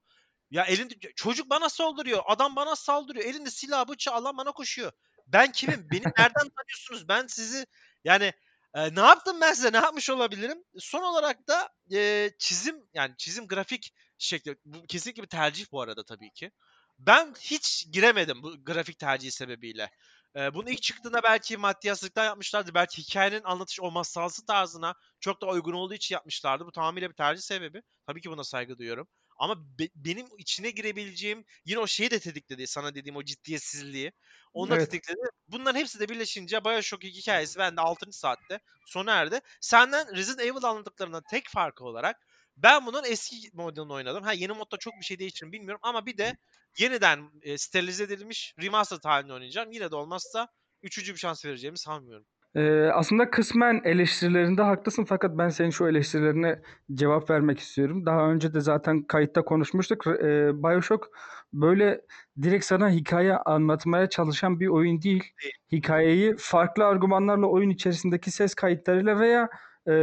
[0.52, 3.26] Ya elinde çocuk bana saldırıyor, adam bana saldırıyor.
[3.26, 4.92] Elinde silah bıçağı alan bana koşuyor.
[5.28, 5.88] Ben kimim?
[5.92, 7.08] Beni nereden tanıyorsunuz?
[7.08, 7.66] Ben sizi
[8.04, 8.34] yani
[8.78, 9.72] e, ne yaptım ben size?
[9.74, 10.58] Ne yapmış olabilirim?
[10.80, 16.04] Son olarak da e, çizim yani çizim grafik şekli bu kesinlikle bir tercih bu arada
[16.06, 16.52] tabii ki.
[17.00, 19.92] Ben hiç giremedim bu grafik tercihi sebebiyle.
[20.36, 22.74] E, bunun ilk çıktığında belki maddiyatlıktan yapmışlardı.
[22.74, 26.66] Belki hikayenin anlatış o masalsı tarzına çok da uygun olduğu için yapmışlardı.
[26.66, 27.82] Bu tamamıyla bir tercih sebebi.
[28.08, 29.08] Tabii ki buna saygı duyuyorum.
[29.38, 32.68] Ama be- benim içine girebileceğim yine o şeyi de tetikledi.
[32.68, 34.12] Sana dediğim o ciddiyetsizliği.
[34.54, 34.78] Onu da Evet.
[34.78, 35.20] tetikledi.
[35.48, 38.18] Bunların hepsi de birleşince Bioshock 2 hikayesi bende 6.
[38.20, 39.40] saatte sona erdi.
[39.62, 44.24] Senden Resident Evil anlattıklarından tek farkı olarak ben bunun eski modelini oynadım.
[44.24, 46.36] Ha yeni modda çok bir şey değişir mi bilmiyorum ama bir de
[46.80, 49.72] yeniden e, sterilize edilmiş remastered halini oynayacağım.
[49.72, 50.48] Yine de olmazsa
[50.82, 52.28] üçüncü bir şans vereceğimi sanmıyorum.
[52.58, 56.60] Ee, aslında kısmen eleştirilerinde haklısın fakat ben senin şu eleştirilerine
[56.94, 58.06] cevap vermek istiyorum.
[58.06, 60.08] Daha önce de zaten kayıtta konuşmuştuk.
[60.08, 61.10] Ee, BioShock
[61.54, 62.02] böyle
[62.42, 65.24] direkt sana hikaye anlatmaya çalışan bir oyun değil.
[65.72, 69.50] Hikayeyi farklı argümanlarla oyun içerisindeki ses kayıtlarıyla veya
[69.88, 69.94] e,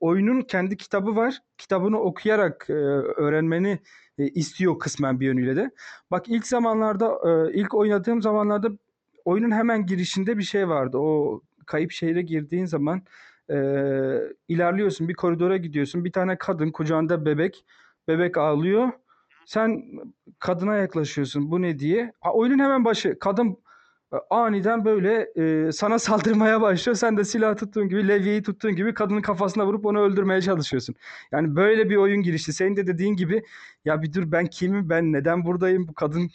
[0.00, 1.38] oyunun kendi kitabı var.
[1.58, 3.78] Kitabını okuyarak e, öğrenmeni
[4.18, 5.70] e, istiyor kısmen bir yönüyle de.
[6.10, 8.68] Bak ilk zamanlarda, e, ilk oynadığım zamanlarda
[9.24, 10.98] oyunun hemen girişinde bir şey vardı.
[10.98, 13.02] O kayıp şehre girdiğin zaman
[13.50, 13.56] e,
[14.48, 16.04] ilerliyorsun, bir koridora gidiyorsun.
[16.04, 17.64] Bir tane kadın kucağında bebek,
[18.08, 18.88] bebek ağlıyor.
[19.46, 19.84] Sen
[20.38, 21.50] kadına yaklaşıyorsun.
[21.50, 22.12] Bu ne diye?
[22.20, 23.18] Ha, oyunun hemen başı.
[23.18, 23.58] Kadın
[24.12, 26.96] e, aniden böyle e, sana saldırmaya başlıyor.
[26.96, 30.94] Sen de silah tuttuğun gibi, levyeyi tuttuğun gibi kadının kafasına vurup onu öldürmeye çalışıyorsun.
[31.32, 32.52] Yani böyle bir oyun girişi.
[32.52, 33.42] Senin de dediğin gibi
[33.84, 36.30] ya bir dur ben kimim, ben neden buradayım, bu kadın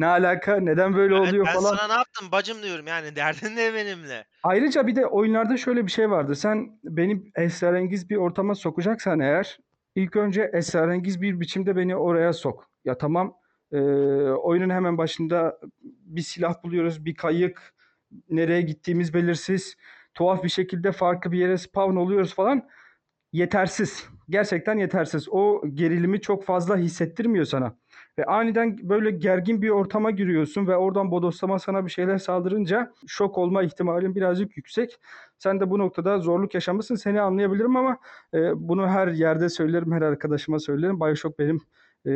[0.00, 1.76] ne alaka, neden böyle Evet, oluyor ben falan.
[1.76, 4.24] sana ne yaptım bacım diyorum yani derdin ne benimle?
[4.42, 6.34] Ayrıca bir de oyunlarda şöyle bir şey vardır.
[6.34, 9.58] Sen beni esrarengiz bir ortama sokacaksan eğer
[9.94, 12.70] ilk önce esrarengiz bir biçimde beni oraya sok.
[12.84, 13.36] Ya tamam
[13.72, 13.78] e,
[14.30, 17.74] oyunun hemen başında bir silah buluyoruz, bir kayık,
[18.30, 19.76] nereye gittiğimiz belirsiz,
[20.14, 22.68] tuhaf bir şekilde farklı bir yere spawn oluyoruz falan.
[23.32, 24.08] Yetersiz.
[24.28, 25.28] Gerçekten yetersiz.
[25.30, 27.76] O gerilimi çok fazla hissettirmiyor sana.
[28.20, 33.38] Ve aniden böyle gergin bir ortama giriyorsun ve oradan bodoslama sana bir şeyler saldırınca şok
[33.38, 34.96] olma ihtimalin birazcık yüksek.
[35.38, 36.94] Sen de bu noktada zorluk yaşamışsın.
[36.94, 37.98] Seni anlayabilirim ama
[38.34, 41.00] e, bunu her yerde söylerim, her arkadaşıma söylerim.
[41.00, 41.60] Bioshock benim
[42.06, 42.12] e,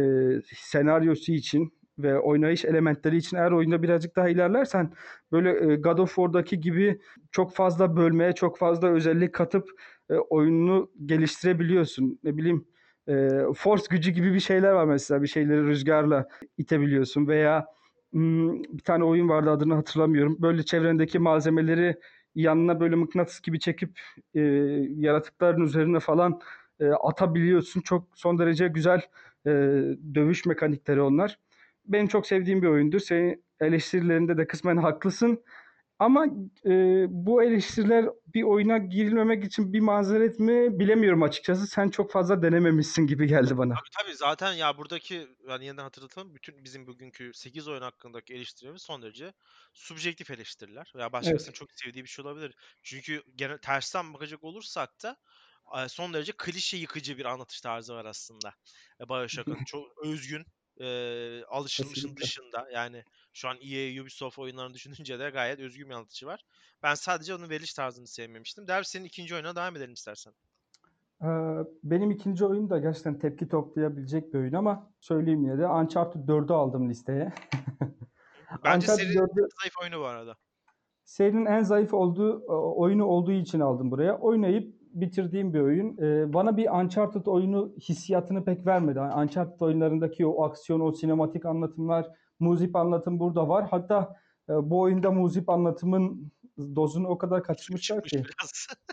[0.55, 4.93] senaryosu için ve oynayış elementleri için eğer oyunda birazcık daha ilerlersen
[5.33, 9.69] böyle e, God of War'daki gibi çok fazla bölmeye, çok fazla özellik katıp
[10.11, 12.19] e, oyununu geliştirebiliyorsun.
[12.25, 12.67] Ne bileyim
[13.09, 15.23] e, force gücü gibi bir şeyler var mesela.
[15.23, 17.67] Bir şeyleri rüzgarla itebiliyorsun veya
[18.13, 20.37] hmm, bir tane oyun vardı adını hatırlamıyorum.
[20.41, 21.97] Böyle çevrendeki malzemeleri
[22.35, 24.01] yanına böyle mıknatıs gibi çekip
[24.35, 24.41] e,
[24.97, 26.41] yaratıkların üzerine falan
[26.81, 27.81] e, atabiliyorsun.
[27.81, 29.01] Çok son derece güzel
[29.47, 29.51] e,
[30.15, 31.39] dövüş mekanikleri onlar.
[31.87, 33.01] Benim çok sevdiğim bir oyundur.
[33.01, 35.45] Senin eleştirilerinde de kısmen haklısın.
[35.99, 36.27] Ama
[36.67, 36.71] e,
[37.11, 41.67] bu eleştiriler bir oyuna girilmemek için bir mazeret mi bilemiyorum açıkçası.
[41.67, 43.75] Sen çok fazla denememişsin gibi geldi bana.
[43.75, 48.83] Tabii tabii zaten ya buradaki yani yeniden hatırlatalım bütün bizim bugünkü 8 oyun hakkındaki eleştirilerimiz
[48.83, 49.33] son derece
[49.73, 50.93] subjektif eleştiriler.
[50.99, 51.55] Ya başkasının Evet.
[51.55, 52.55] çok sevdiği bir şey olabilir.
[52.83, 55.17] Çünkü genel tersten bakacak olursak da
[55.89, 58.55] son derece klişe yıkıcı bir anlatış tarzı var aslında.
[59.01, 60.47] E, BioShock'ın çok özgün
[60.81, 66.27] e, alışılmışın dışında yani şu an EA, Ubisoft oyunlarını düşününce de gayet özgün bir anlatışı
[66.27, 66.45] var.
[66.83, 68.69] Ben sadece onun veriliş tarzını sevmemiştim.
[68.69, 70.33] Derviş senin ikinci oyuna devam edelim istersen.
[71.23, 71.27] Ee,
[71.83, 76.53] benim ikinci oyun da gerçekten tepki toplayabilecek bir oyun ama söyleyeyim yine de Uncharted 4'ü
[76.53, 77.33] aldım listeye.
[78.65, 80.37] Bence Uncharted serinin 4'ü zayıf oyunu bu arada.
[81.05, 82.45] serinin en zayıf olduğu
[82.77, 84.19] oyunu olduğu için aldım buraya.
[84.19, 85.99] Oynayıp bitirdiğim bir oyun.
[85.99, 88.99] Ee, bana bir Uncharted oyunu hissiyatını pek vermedi.
[88.99, 92.07] Yani Uncharted oyunlarındaki o aksiyon, o sinematik anlatımlar,
[92.41, 93.67] muzip anlatım burada var.
[93.71, 94.17] Hatta
[94.49, 98.23] e, bu oyunda muzip anlatımın dozunu o kadar kaçırmışlar ki.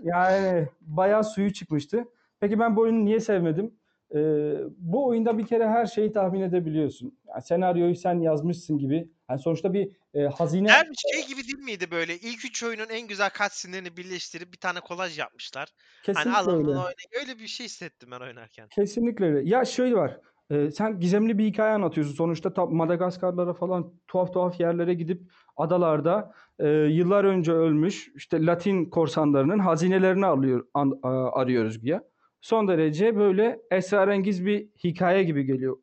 [0.04, 2.06] Yani bayağı suyu çıkmıştı.
[2.40, 3.74] Peki ben bu oyunu niye sevmedim?
[4.16, 7.18] Ee, bu oyunda bir kere her şeyi tahmin edebiliyorsun.
[7.28, 9.12] Yani senaryoyu sen yazmışsın gibi.
[9.32, 12.16] Yani sonuçta bir e, hazine Dermiş şey gibi değil miydi böyle?
[12.16, 15.68] İlk üç oyunun en güzel cutscene'lerini birleştirip bir tane kolaj yapmışlar.
[16.06, 16.68] Hani kesinlikle bunu öyle.
[16.70, 16.96] oynayın.
[17.22, 18.68] Öyle bir şey hissettim ben oynarken.
[18.76, 19.50] Kesinlikle öyle.
[19.50, 20.18] Ya şöyle var.
[20.50, 22.14] e, sen gizemli bir hikaye anlatıyorsun.
[22.16, 25.22] Sonuçta ta Madagaskarlara falan tuhaf tuhaf yerlere gidip
[25.58, 32.04] adalarda e, yıllar önce ölmüş işte Latin korsanlarının hazinelerini alıyor, an- a- arıyoruz güya.
[32.42, 35.78] Son derece böyle esrarengiz bir hikaye gibi geliyor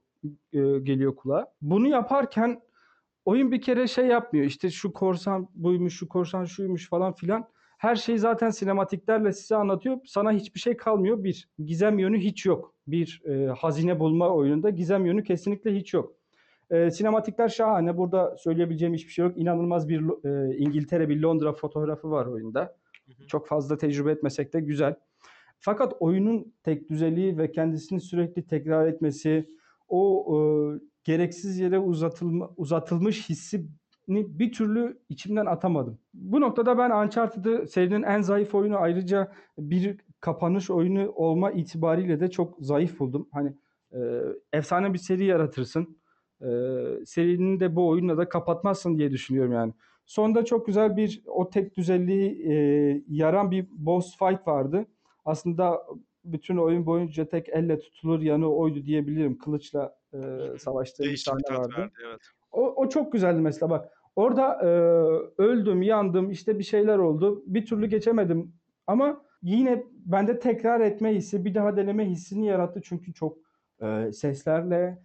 [0.52, 1.52] e, geliyor kulağa.
[1.60, 2.60] Bunu yaparken
[3.28, 4.46] oyun bir kere şey yapmıyor.
[4.46, 7.48] İşte şu korsan buymuş, şu korsan şuymuş falan filan.
[7.78, 9.98] Her şeyi zaten sinematiklerle size anlatıyor.
[10.04, 11.24] Sana hiçbir şey kalmıyor.
[11.24, 12.74] Bir, gizem yönü hiç yok.
[12.86, 16.12] Bir e, hazine bulma oyununda gizem yönü kesinlikle hiç yok.
[16.70, 17.96] E, sinematikler şahane.
[17.96, 19.38] Burada söyleyebileceğim hiçbir şey yok.
[19.38, 22.60] İnanılmaz bir e, İngiltere, bir Londra fotoğrafı var oyunda.
[23.06, 23.26] Hı hı.
[23.26, 24.94] Çok fazla tecrübe etmesek de güzel.
[25.58, 29.50] Fakat oyunun tek düzeliği ve kendisini sürekli tekrar etmesi,
[29.88, 30.38] o e,
[31.08, 33.68] gereksiz yere uzatılma, uzatılmış hissini
[34.08, 35.98] bir türlü içimden atamadım.
[36.14, 42.30] Bu noktada ben Uncharted'ı serinin en zayıf oyunu ayrıca bir kapanış oyunu olma itibariyle de
[42.30, 43.28] çok zayıf buldum.
[43.32, 43.54] Hani
[43.92, 43.98] e,
[44.52, 45.98] efsane bir seri yaratırsın.
[46.40, 46.48] E,
[47.06, 49.72] serinin de bu oyunla da kapatmazsın diye düşünüyorum yani.
[50.06, 52.54] Sonunda çok güzel bir o tek düzelliği e,
[53.08, 54.86] yaran bir boss fight vardı.
[55.24, 55.86] Aslında
[56.24, 59.38] bütün oyun boyunca tek elle tutulur yanı oydu diyebilirim.
[59.38, 60.18] Kılıçla e,
[60.58, 61.74] savaştığı bir sahne vardı.
[61.78, 62.20] verdi evet.
[62.52, 63.92] O, o çok güzeldi mesela bak.
[64.16, 64.68] Orada e,
[65.42, 67.42] öldüm, yandım, işte bir şeyler oldu.
[67.46, 68.52] Bir türlü geçemedim.
[68.86, 72.80] Ama yine bende tekrar etme hissi, bir daha deneme hissini yarattı.
[72.84, 73.38] Çünkü çok
[73.82, 74.98] e, seslerle,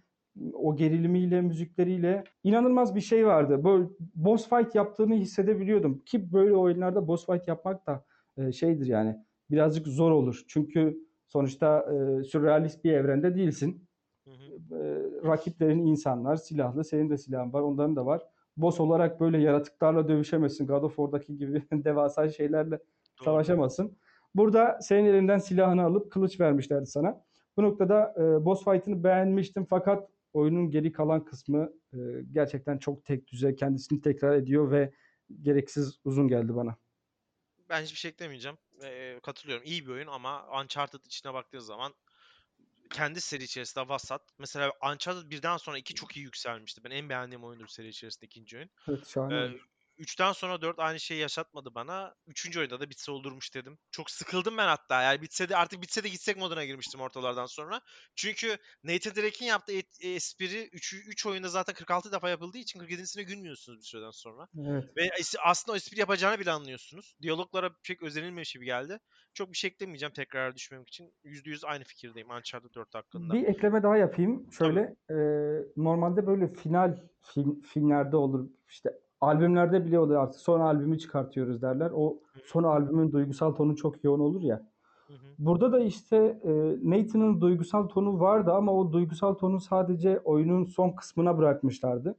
[0.52, 3.64] o gerilimiyle, müzikleriyle inanılmaz bir şey vardı.
[3.64, 5.98] Böyle boss fight yaptığını hissedebiliyordum.
[5.98, 8.04] Ki böyle oyunlarda boss fight yapmak da
[8.36, 9.16] e, şeydir yani
[9.50, 10.42] birazcık zor olur.
[10.48, 13.88] Çünkü sonuçta e, sürrealist bir evrende değilsin
[14.24, 14.76] Hı hı.
[14.76, 16.84] e, rakiplerin insanlar, silahlı.
[16.84, 18.22] Senin de silahın var, onların da var.
[18.56, 20.66] Boss olarak böyle yaratıklarla dövüşemezsin.
[20.66, 22.78] God of War'daki gibi devasa şeylerle
[23.18, 23.24] Doğru.
[23.24, 23.96] savaşamazsın.
[24.34, 27.24] Burada senin elinden silahını alıp kılıç vermişlerdi sana.
[27.56, 31.98] Bu noktada e, boss fight'ını beğenmiştim fakat oyunun geri kalan kısmı e,
[32.32, 34.92] gerçekten çok tek düze kendisini tekrar ediyor ve
[35.42, 36.76] gereksiz uzun geldi bana.
[37.68, 38.58] Ben hiçbir şey eklemeyeceğim.
[38.84, 39.64] Ee, katılıyorum.
[39.66, 41.92] İyi bir oyun ama Uncharted içine baktığın zaman
[42.94, 44.22] kendi seri içerisinde vasat.
[44.38, 46.84] Mesela Uncharted birden sonra 2 çok iyi yükselmişti.
[46.84, 48.70] Ben en beğendiğim oyundur seri içerisinde ikinci oyun.
[48.88, 49.34] Evet şahane.
[49.34, 49.73] Ee.
[49.98, 52.14] 3'ten sonra 4 aynı şeyi yaşatmadı bana.
[52.26, 53.78] Üçüncü oyunda da bitse olurmuş dedim.
[53.90, 55.02] Çok sıkıldım ben hatta.
[55.02, 57.80] Yani bitse de artık bitse de gitsek moduna girmiştim ortalardan sonra.
[58.16, 63.22] Çünkü Nathan Drake'in yaptığı et- espri 3 3 oyunda zaten 46 defa yapıldığı için 47'sine
[63.22, 64.48] gülmüyorsunuz bir süreden sonra.
[64.68, 64.84] Evet.
[64.96, 65.10] Ve
[65.44, 67.16] aslında o espri yapacağını bile anlıyorsunuz.
[67.22, 68.98] Diyaloglara pek özenilmemiş gibi geldi.
[69.34, 71.12] Çok bir şey eklemeyeceğim tekrar düşmemek için.
[71.24, 73.34] %100 aynı fikirdeyim Uncharted 4 hakkında.
[73.34, 74.52] Bir ekleme daha yapayım.
[74.52, 74.80] Şöyle
[75.10, 75.16] e,
[75.76, 81.90] normalde böyle final film, filmlerde olur işte albümlerde bile oluyor artık son albümü çıkartıyoruz derler.
[81.94, 84.56] O son albümün duygusal tonu çok yoğun olur ya.
[85.06, 85.18] Hı hı.
[85.38, 86.50] Burada da işte e,
[86.82, 92.16] Nathan'ın duygusal tonu vardı ama o duygusal tonu sadece oyunun son kısmına bırakmışlardı.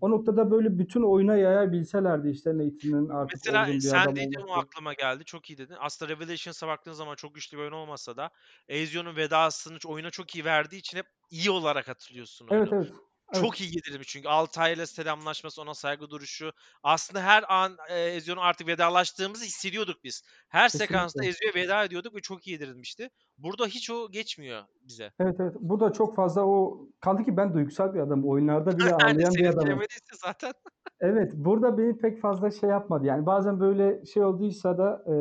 [0.00, 5.24] O noktada böyle bütün oyuna yayabilselerdi işte Nathan'ın artık Mesela sen dedin o aklıma geldi.
[5.24, 5.76] Çok iyi dedin.
[5.80, 8.30] Aslında Revelations'a baktığın zaman çok güçlü bir oyun olmasa da
[8.68, 12.62] Ezio'nun vedasını oyuna çok iyi verdiği için hep iyi olarak hatırlıyorsun oyunu.
[12.62, 12.92] Evet evet.
[13.32, 13.44] Evet.
[13.44, 16.52] Çok iyi yedirilmiş çünkü Altay'la selamlaşması, ona saygı duruşu.
[16.82, 20.22] Aslında her an e, Ezio'nun artık vedalaştığımızı hissediyorduk biz.
[20.48, 21.48] Her sekansta Kesinlikle.
[21.48, 23.10] Ezio'ya veda ediyorduk ve çok iyi yedirilmişti.
[23.38, 25.12] Burada hiç o geçmiyor bize.
[25.20, 25.54] Evet evet.
[25.60, 28.28] Bu da çok fazla o kaldı ki ben duygusal bir adamım.
[28.28, 29.80] Oyunlarda bile ağlayan bir adamım.
[30.24, 30.52] zaten.
[31.00, 33.06] Evet, burada beni pek fazla şey yapmadı.
[33.06, 35.14] Yani bazen böyle şey olduysa da e,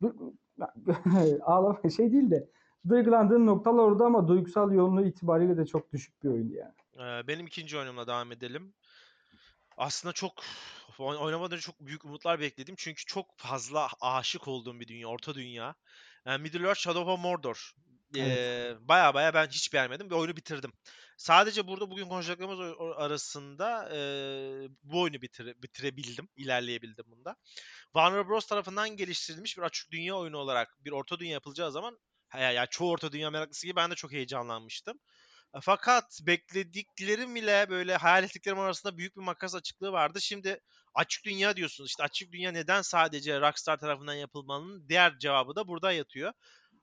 [1.42, 2.48] ağlama şey değil de
[2.88, 6.72] duygulandığım noktalar orada ama duygusal yoğunluğu itibariyle de çok düşük bir oyun yani.
[6.98, 8.74] Benim ikinci oyunumla devam edelim.
[9.76, 10.44] Aslında çok
[10.98, 12.74] oyn- oynamadan önce çok büyük umutlar bekledim.
[12.78, 15.74] Çünkü çok fazla aşık olduğum bir dünya, orta dünya.
[16.26, 17.72] Yani Middle-earth Shadow of Mordor.
[18.16, 18.38] Evet.
[18.38, 20.72] Ee, baya baya ben hiç beğenmedim ve oyunu bitirdim.
[21.16, 22.60] Sadece burada bugün konuşacaklarımız
[22.96, 23.98] arasında e,
[24.82, 27.36] bu oyunu bitire, bitirebildim, ilerleyebildim bunda.
[27.84, 31.98] Warner Bros tarafından geliştirilmiş bir açık dünya oyunu olarak bir orta dünya yapılacağı zaman
[32.34, 35.00] ya, ya çoğu orta dünya meraklısı gibi ben de çok heyecanlanmıştım.
[35.56, 40.20] E, Fakat beklediklerim ile böyle hayal ettiklerim arasında büyük bir makas açıklığı vardı.
[40.20, 40.60] Şimdi
[40.94, 41.90] açık dünya diyorsunuz.
[41.90, 46.32] İşte açık dünya neden sadece Rockstar tarafından yapılmanın diğer cevabı da burada yatıyor.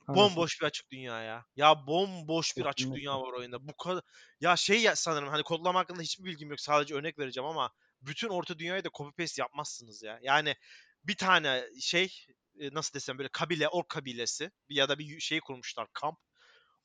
[0.07, 1.45] Bomboş bir açık dünya ya.
[1.55, 3.67] Ya bomboş bir açık dünya var oyunda.
[3.67, 4.03] Bu kadar
[4.41, 6.59] ya şey ya sanırım hani kodlama hakkında hiçbir bilgim yok.
[6.61, 10.19] Sadece örnek vereceğim ama bütün orta dünyayı da copy paste yapmazsınız ya.
[10.23, 10.55] Yani
[11.03, 12.25] bir tane şey
[12.59, 16.19] e, nasıl desem böyle kabile, ork kabilesi ya da bir şey kurmuşlar kamp.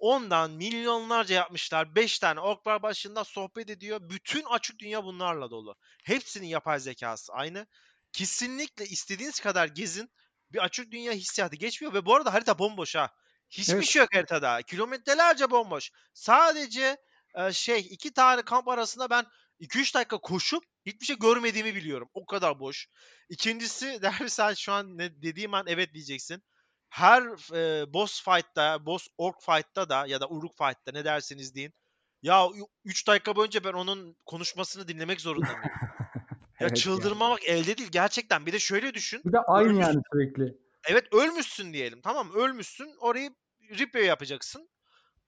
[0.01, 1.95] Ondan milyonlarca yapmışlar.
[1.95, 4.01] 5 tane ork var başında sohbet ediyor.
[4.03, 5.77] Bütün açık dünya bunlarla dolu.
[6.05, 7.67] Hepsinin yapay zekası aynı.
[8.13, 10.11] Kesinlikle istediğiniz kadar gezin.
[10.53, 13.11] Bir açık dünya hissiyatı geçmiyor ve bu arada harita bomboş ha.
[13.51, 13.85] Hiçbir Evet.
[13.87, 14.63] şey yok haritada.
[14.63, 15.91] Kilometrelerce bomboş.
[16.15, 16.97] Sadece
[17.35, 19.27] e, şey iki tane kamp arasında ben
[19.61, 22.09] 2-3 dakika koşup hiçbir şey görmediğimi biliyorum.
[22.15, 22.89] O kadar boş.
[23.29, 26.43] İkincisi derbi sen şu an ne dediğim an evet diyeceksin.
[26.91, 27.23] Her
[27.57, 31.73] e, boss fight'ta, boss orc fight'ta da ya da uruk fight'ta ne derseniz deyin.
[32.23, 32.49] Ya
[32.85, 35.63] 3 dakika boyunca ben onun konuşmasını dinlemek zorunda mıyım?
[36.61, 36.79] Ya Evet yani.
[36.83, 38.47] çıldırmamak elde değil gerçekten.
[38.47, 39.23] Bir de şöyle düşün.
[39.25, 40.59] Bir de aynı Ölmüş- yani sürekli.
[40.89, 42.01] Evet ölmüşsün diyelim.
[42.03, 42.97] Tamam ölmüşsün.
[43.01, 43.31] Orayı
[43.79, 44.71] replay yapacaksın.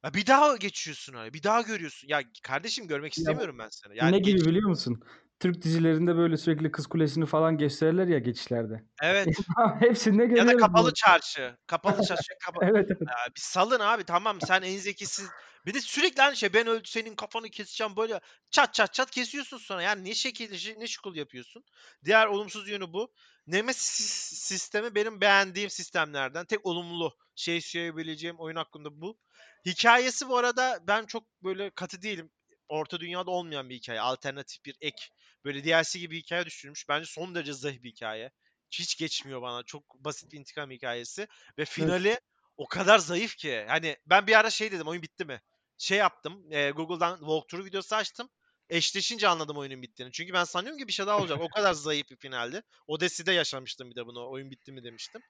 [0.05, 1.33] Ya bir daha geçiyorsun oraya.
[1.33, 2.09] Bir daha görüyorsun.
[2.09, 3.97] Ya kardeşim görmek istemiyorum ben seni.
[3.97, 5.03] Yani ne gibi biliyor musun?
[5.43, 8.85] Türk dizilerinde böyle sürekli Kız Kulesi'ni falan gösterirler ya geçişlerde.
[9.03, 9.29] Evet.
[9.81, 10.95] Hepsinde ya da görüyoruz kapalı bunu.
[10.95, 11.57] çarşı.
[11.67, 12.33] Kapalı çarşı.
[12.45, 13.03] Kapa- Evet evet.
[13.03, 15.23] Ya bir salın abi tamam sen en zekisi.
[15.67, 19.59] Bir de sürekli aynı şey ben öldü senin kafanı keseceğim böyle çat çat çat kesiyorsun
[19.59, 19.83] sonra.
[19.83, 21.65] Yani ne şekil ne şukul yapıyorsun.
[22.05, 23.13] Diğer olumsuz yönü bu.
[23.47, 26.45] Nemesis sistemi benim beğendiğim sistemlerden.
[26.45, 29.19] Tek olumlu şey söyleyebileceğim oyun hakkında bu.
[29.67, 32.31] Hikayesi bu arada ben çok böyle katı değilim.
[32.69, 34.01] Orta dünyada olmayan bir hikaye.
[34.01, 35.09] Alternatif bir ek.
[35.45, 36.89] Böyle DLC gibi hikaye düşünmüş.
[36.89, 38.31] Bence son derece zayıf bir hikaye.
[38.71, 39.63] Hiç geçmiyor bana.
[39.63, 41.29] Çok basit bir intikam hikayesi.
[41.59, 42.21] Ve finali
[42.57, 43.65] o kadar zayıf ki.
[43.69, 45.41] Hani ben bir ara şey dedim oyun bitti mi?
[45.79, 46.53] Şey yaptım.
[46.53, 48.29] e, Google'dan walkthrough videosu açtım.
[48.69, 50.13] Eşleşince anladım oyunun bittiğini.
[50.13, 51.39] Çünkü ben sanıyorum ki bir şey daha olacak.
[51.41, 52.63] O kadar zayıf bir finaldi.
[52.87, 54.31] Odyssey'de yaşamıştım bir de bunu.
[54.31, 55.23] Oyun bitti mi demiştim.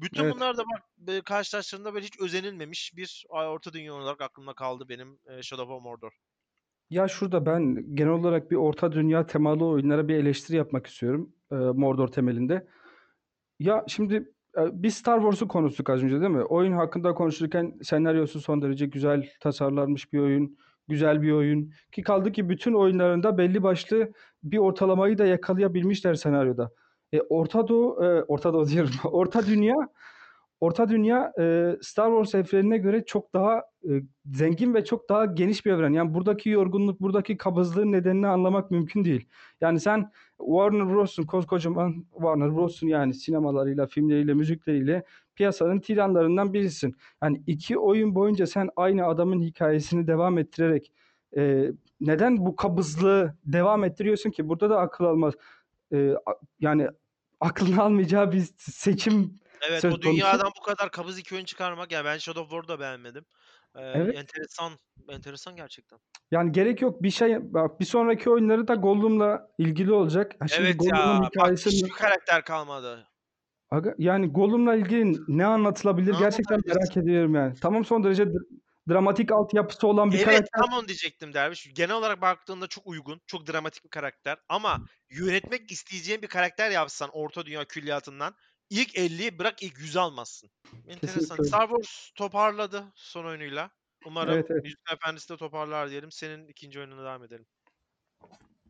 [0.00, 0.30] Bütün Evet.
[0.30, 5.42] bunlar da bak karşılaştığında böyle hiç özenilmemiş bir orta dünya olarak aklımda kaldı benim e,
[5.42, 6.12] Shadow of Mordor.
[6.90, 11.32] Ya şurada ben genel olarak bir orta dünya temalı oyunlara bir eleştiri yapmak istiyorum.
[11.52, 12.66] e, Mordor temelinde.
[13.58, 14.14] Ya şimdi
[14.58, 16.44] e, biz Star Wars'u konuştuk az önce değil mi?
[16.44, 21.72] Oyun hakkında konuşurken senaryosu son derece güzel tasarlanmış bir oyun, güzel bir oyun.
[21.92, 26.70] Ki kaldı ki bütün oyunlarında belli başlı bir ortalamayı da yakalayabilmişler senaryoda.
[27.12, 28.94] E, Orta Doğu, e, Orta Doğu diyorum.
[29.04, 29.76] Orta Dünya
[30.60, 33.90] Orta Dünya e, Star Wars evrenine göre çok daha e,
[34.26, 35.92] zengin ve çok daha geniş bir evren.
[35.92, 39.28] Yani buradaki yorgunluk, buradaki kabızlığın nedenini anlamak mümkün değil.
[39.60, 46.96] Yani sen Warner Bros'un koskocaman Warner Bros'un yani sinemalarıyla, filmleriyle, müzikleriyle piyasanın tiranlarından birisin.
[47.22, 50.92] Yani iki oyun boyunca sen aynı adamın hikayesini devam ettirerek
[51.36, 54.48] e, neden bu kabızlığı devam ettiriyorsun ki?
[54.48, 55.34] Burada da akıl almaz.
[55.92, 56.14] E,
[56.60, 56.88] yani
[57.40, 60.10] aklını almayacağı bir seçim Evet Söz o konusu.
[60.10, 63.24] dünyadan bu kadar kabız iki oyun çıkarmak ya ben Shadow of War'u da beğenmedim.
[63.76, 64.16] Ee, Evet.
[64.16, 64.72] enteresan
[65.08, 65.98] enteresan gerçekten.
[66.30, 70.32] Yani gerek yok bir şey bak bir sonraki oyunları da Gollum'la ilgili olacak.
[70.40, 73.08] Ha şimdi Evet Gollum'un ya bak hikayesi hiçbir karakter kalmadı.
[73.70, 77.54] Aga- yani Gollum'la ilgili ne anlatılabilir Ne gerçekten merak ediyorum yani.
[77.60, 78.46] Tamam son derece dr-
[78.88, 80.60] dramatik altyapısı olan bir Evet karakter.
[80.66, 81.74] tam onu diyecektim Derviş.
[81.74, 84.78] Genel olarak baktığında çok uygun, çok dramatik bir karakter ama
[85.10, 88.34] yönetmek isteyeceğin bir karakter yapsan Orta Dünya külliyatından
[88.70, 90.50] ilk 50'yi bırak ilk 100'ü almazsın.
[90.88, 91.20] Enteresan.
[91.20, 91.44] Kesinlikle.
[91.44, 93.70] Star Wars toparladı son oyunuyla.
[94.06, 94.64] Umarım Evet, evet.
[94.64, 96.10] Yüzüklerin Efendisi de toparlar diyelim.
[96.12, 97.46] Senin ikinci oyununa devam edelim.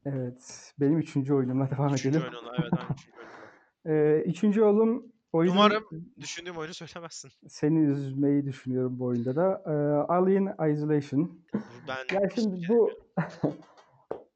[0.05, 0.72] Evet.
[0.80, 2.32] Benim üçüncü oyunumla devam Üçüncü edelim.
[2.34, 3.28] oyununa evet aynı üçüncü oyununa.
[3.86, 5.84] Ee, üçüncü oyunum oyunun Umarım
[6.20, 7.30] düşündüğüm oyunu söylemezsin.
[7.49, 9.62] seni üzmeyi düşünüyorum bu oyunda da.
[9.66, 9.70] Ee,
[10.12, 11.40] Alien Isolation.
[11.88, 12.90] Ben Ya şimdi şey bu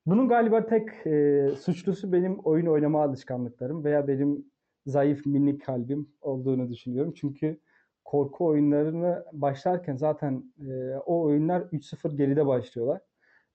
[0.06, 4.51] Bunun galiba tek e, suçlusu benim oyun oynama alışkanlıklarım veya benim
[4.86, 7.12] zayıf minik kalbim olduğunu düşünüyorum.
[7.16, 7.60] Çünkü
[8.04, 13.00] korku oyunlarını başlarken zaten e, o oyunlar 3-0 geride başlıyorlar.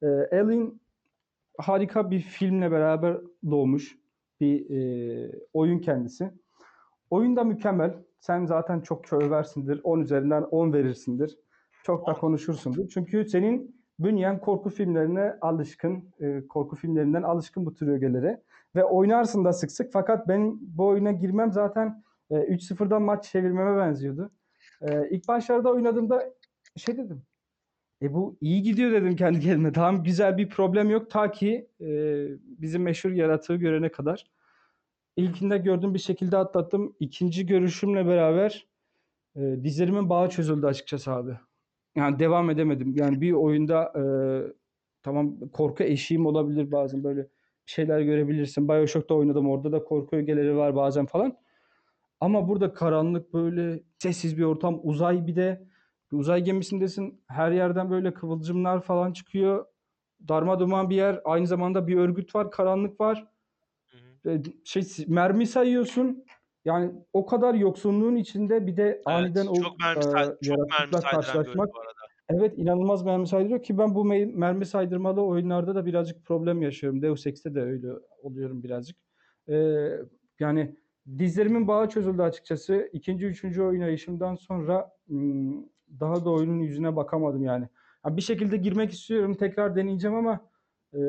[0.01, 0.79] E, Alien
[1.57, 3.17] harika bir filmle beraber
[3.51, 3.97] doğmuş
[4.39, 6.31] bir e, oyun kendisi.
[7.09, 7.93] Oyun da mükemmel.
[8.19, 9.81] Sen zaten çok översindir.
[9.83, 11.37] 10 üzerinden 10 verirsindir.
[11.83, 12.89] Çok da konuşursundur.
[12.89, 18.41] Çünkü senin bünyen korku filmlerine alışkın, e, korku filmlerinden alışkın bu tür ögelere.
[18.75, 19.93] Ve oynarsın da sık sık.
[19.93, 24.31] Fakat benim bu oyuna girmem zaten e, 3-0'dan maç çevirmeme benziyordu.
[24.81, 26.33] E, ilk başlarda oynadığımda
[26.77, 27.23] şey dedim.
[28.01, 29.71] E bu iyi gidiyor dedim kendi kendime.
[29.71, 31.87] Tamam güzel bir problem yok ta ki e,
[32.41, 34.25] bizim meşhur yaratığı görene kadar.
[35.15, 36.95] İlkinde gördüğüm bir şekilde atlattım.
[36.99, 38.67] İkinci görüşümle beraber
[39.35, 41.37] e, dizlerimin bağı çözüldü açıkçası abi.
[41.97, 42.93] Yani devam edemedim.
[42.95, 44.03] Yani bir oyunda e,
[45.03, 47.27] tamam korku eşiğim olabilir bazen böyle
[47.65, 48.69] şeyler görebilirsin.
[48.69, 49.49] Bioshock'ta oynadım.
[49.49, 51.37] Orada da korku ögeleri var bazen falan.
[52.19, 54.79] Ama burada karanlık böyle sessiz bir ortam.
[54.83, 55.67] Uzay bir de
[56.11, 57.21] bir uzay gemisindesin.
[57.27, 59.65] Her yerden böyle kıvılcımlar falan çıkıyor.
[60.27, 61.21] Darma duman bir yer.
[61.25, 62.51] Aynı zamanda bir örgüt var.
[62.51, 63.27] Karanlık var.
[64.23, 64.41] Hı hı.
[64.63, 66.25] Şey mermi sayıyorsun.
[66.67, 70.69] Yani o kadar yoksunluğun içinde bir de evet, aniden o çok mermi, say- e, çok
[70.69, 71.69] mermi karşılaşmak.
[72.29, 77.01] Evet inanılmaz mermi saydırıyor ki ben bu mermi saydırmalı oyunlarda da birazcık problem yaşıyorum.
[77.01, 77.87] Deus Ex'te de öyle
[78.21, 78.97] oluyorum birazcık.
[79.49, 79.89] Ee,
[80.39, 80.75] yani
[81.17, 82.89] dizlerimin bağı çözüldü açıkçası.
[82.93, 84.91] İkinci, üçüncü oynayışımdan sonra
[85.99, 87.67] daha da oyunun yüzüne bakamadım yani.
[88.05, 90.49] yani bir şekilde girmek istiyorum, tekrar deneyeceğim ama
[90.93, 90.99] e,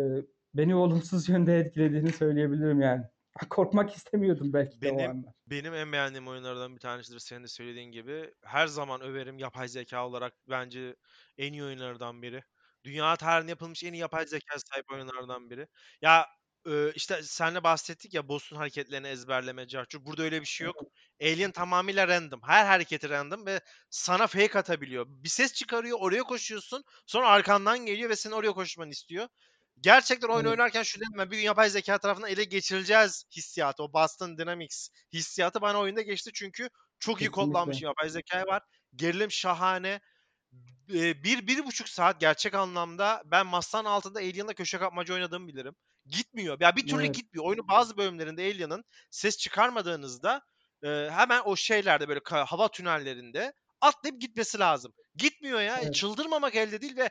[0.54, 3.04] beni olumsuz yönde etkilediğini söyleyebilirim yani.
[3.50, 5.34] Korkmak istemiyordum belki de benim, o anlar.
[5.46, 8.34] Benim en beğendiğim oyunlardan bir tanesidir senin de söylediğin gibi.
[8.44, 10.96] Her zaman överim yapay zeka olarak bence
[11.38, 12.42] en iyi oyunlardan biri.
[12.84, 15.68] Dünya tarihinde yapılmış en iyi yapay zeka sahip oyunlardan biri.
[16.02, 16.26] Ya
[16.66, 20.04] e, işte senle bahsettik ya boss'un hareketlerini ezberleme, carçur.
[20.04, 20.76] Burada öyle bir şey yok.
[21.22, 22.40] Alien tamamıyla random.
[22.46, 23.60] Her hareketi random ve
[23.90, 25.06] sana fake atabiliyor.
[25.08, 26.84] Bir ses çıkarıyor, oraya koşuyorsun.
[27.06, 29.28] Sonra arkandan geliyor ve senin oraya koşmanı istiyor.
[29.80, 33.82] Gerçekten oyun oynarken şu dedim ben bir gün yapay zeka tarafından ele geçirileceğiz hissiyatı.
[33.82, 36.68] O Boston Dynamics hissiyatı bana oyunda geçti çünkü
[36.98, 38.62] çok iyi kodlanmış yapay zeka var.
[38.96, 40.00] Gerilim şahane.
[40.88, 45.74] Bir, bir buçuk saat gerçek anlamda ben masanın altında Alien'la köşe kapmaca oynadığımı bilirim.
[46.06, 46.60] Gitmiyor.
[46.60, 47.14] Ya bir türlü evet.
[47.14, 47.46] gitmiyor.
[47.46, 50.42] Oyunu bazı bölümlerinde Alien'ın ses çıkarmadığınızda
[50.82, 54.92] e, hemen o şeylerde böyle hava tünellerinde atlayıp gitmesi lazım.
[55.14, 55.78] Gitmiyor ya.
[55.82, 55.94] Evet.
[55.94, 57.10] Çıldırmamak elde değil ve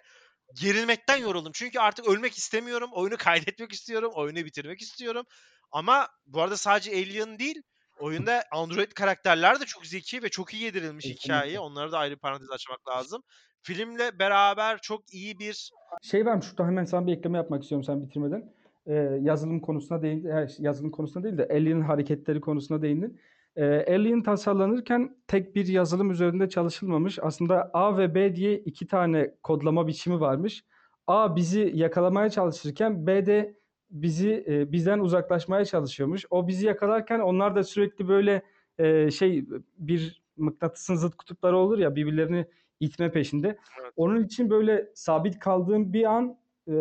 [0.54, 1.52] gerilmekten yoruldum.
[1.56, 2.90] Çünkü artık ölmek istemiyorum.
[2.94, 4.12] Oyunu kaydetmek istiyorum.
[4.16, 5.26] Oyunu bitirmek istiyorum.
[5.72, 7.62] Ama bu arada sadece Alien değil.
[8.00, 11.60] Oyunda Android karakterler de çok zeki ve çok iyi yedirilmiş hikaye.
[11.60, 13.24] Onları da ayrı bir parantez açmak lazım.
[13.62, 15.72] Filmle beraber çok iyi bir...
[16.02, 16.42] Şey mı?
[16.44, 18.54] Şurada hemen sana bir ekleme yapmak istiyorum sen bitirmeden.
[18.88, 20.24] Ee, yazılım konusuna değil,
[20.60, 23.20] yazılım konusuna değil de Alien hareketleri konusuna değindin.
[23.58, 27.20] Ee, Alien tasarlanırken tek bir yazılım üzerinde çalışılmamış.
[27.22, 30.64] Aslında A ve B diye iki tane kodlama biçimi varmış.
[31.08, 33.58] A bizi yakalamaya çalışırken B de
[33.92, 36.26] bizi e, bizden uzaklaşmaya çalışıyormuş.
[36.30, 38.42] O bizi yakalarken onlar da sürekli böyle
[38.78, 39.46] e, şey
[39.78, 42.46] bir mıknatısın zıt kutupları olur ya birbirlerini
[42.80, 43.48] itme peşinde.
[43.48, 43.94] Evet.
[43.96, 46.38] Onun için böyle sabit kaldığın bir an
[46.68, 46.74] e,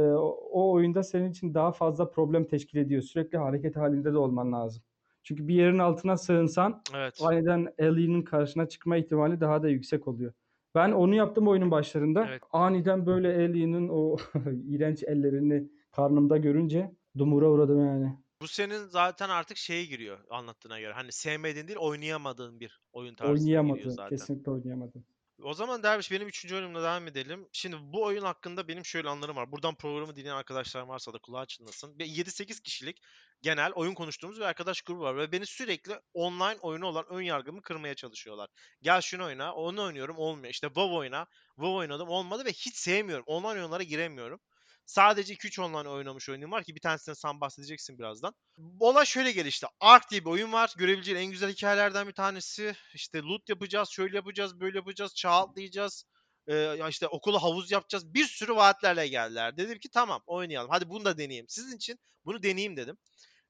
[0.51, 3.03] o oyunda senin için daha fazla problem teşkil ediyor.
[3.03, 4.83] Sürekli hareket halinde de olman lazım.
[5.27, 7.19] Çünkü bir yerin altına sığınsan evet.
[7.23, 10.33] aniden Ellie'nin karşına çıkma ihtimali daha da yüksek oluyor.
[10.75, 12.27] Ben onu yaptım oyunun başlarında.
[12.29, 12.43] Evet.
[12.53, 14.17] Aniden böyle Ellie'nin o
[14.69, 18.19] iğrenç ellerini karnımda görünce dumura uğradım yani.
[18.43, 20.93] Bu senin zaten artık şeye giriyor anlattığına göre.
[20.93, 23.97] Hani sevmediğin değil oynayamadığın bir oyun tarzı Oynayamadım.
[24.09, 25.05] Kesinlikle oynayamadım.
[25.43, 27.49] O zaman Derviş benim üçüncü oyunumla devam edelim.
[27.53, 29.53] Şimdi bu oyun hakkında benim şöyle anlarım var.
[29.53, 31.99] Buradan programı dinleyen arkadaşlar varsa da kulağı çınlasın.
[31.99, 33.03] 7-8 kişilik
[33.43, 35.17] genel oyun konuştuğumuz bir arkadaş grubu var.
[35.17, 38.51] Ve beni sürekli online oyunu olan ön yargımı kırmaya çalışıyorlar.
[38.83, 40.51] Gel şunu oyna, onu oynuyorum olmuyor.
[40.51, 43.25] İşte WoW oyna, WoW oynadım olmadı ve hiç sevmiyorum.
[43.27, 44.41] Online oyunlara giremiyorum.
[44.87, 48.35] Sadece 2-3 online oynamış oyunum var ki bir tanesini sen bahsedeceksin birazdan.
[48.81, 49.67] Olay şöyle gelişti.
[49.81, 50.75] Ark diye bir oyun var.
[50.77, 52.77] Görebileceğin en güzel hikayelerden bir tanesi.
[52.95, 56.05] İşte loot yapacağız, şöyle yapacağız, böyle yapacağız, çağ atlayacağız.
[56.49, 58.15] Ee, işte okula havuz yapacağız.
[58.15, 59.57] Bir sürü vaatlerle geldiler.
[59.57, 60.71] Dedim ki tamam oynayalım.
[60.71, 61.49] Hadi bunu da deneyeyim.
[61.49, 62.99] Sizin için bunu deneyeyim dedim.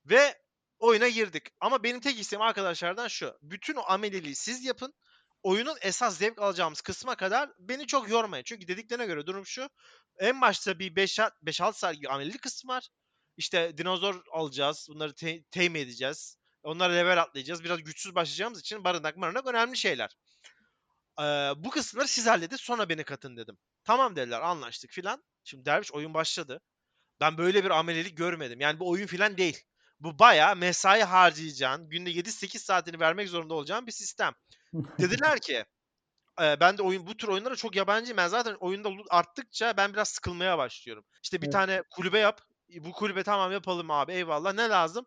[0.06, 0.34] Ve
[0.78, 1.42] oyuna girdik.
[1.60, 3.38] Ama benim tek isteğim arkadaşlardan şu.
[3.42, 4.94] Bütün o ameliliği siz yapın
[5.42, 8.44] oyunun esas zevk alacağımız kısma kadar beni çok yormayın.
[8.44, 9.68] Çünkü dediklerine göre durum şu.
[10.18, 12.88] En başta bir 5-6 saat amelilik kısmı var.
[13.36, 14.86] İşte dinozor alacağız.
[14.90, 16.38] Bunları te- temin edeceğiz.
[16.62, 17.64] Onlara level atlayacağız.
[17.64, 20.16] Biraz güçsüz başlayacağımız için barınak barınak önemli şeyler.
[21.20, 21.22] Ee,
[21.56, 23.58] bu kısımları siz halledin sonra beni katın dedim.
[23.84, 25.24] Tamam dediler anlaştık filan.
[25.44, 26.60] Şimdi derviş oyun başladı.
[27.20, 28.60] Ben böyle bir amelelik görmedim.
[28.60, 29.62] Yani bu oyun filan değil.
[30.00, 34.34] Bu bayağı mesai harcayacağın, günde 7-8 saatini vermek zorunda olacağın bir sistem.
[35.00, 35.64] Dediler ki
[36.42, 38.16] e, ben de oyun bu tür oyunlara çok yabancıyım.
[38.16, 41.04] Ben zaten oyunda arttıkça ben biraz sıkılmaya başlıyorum.
[41.22, 41.52] İşte bir Evet.
[41.52, 42.40] tane kulübe yap.
[42.80, 44.52] Bu kulübe tamam yapalım abi eyvallah.
[44.54, 45.06] Ne lazım?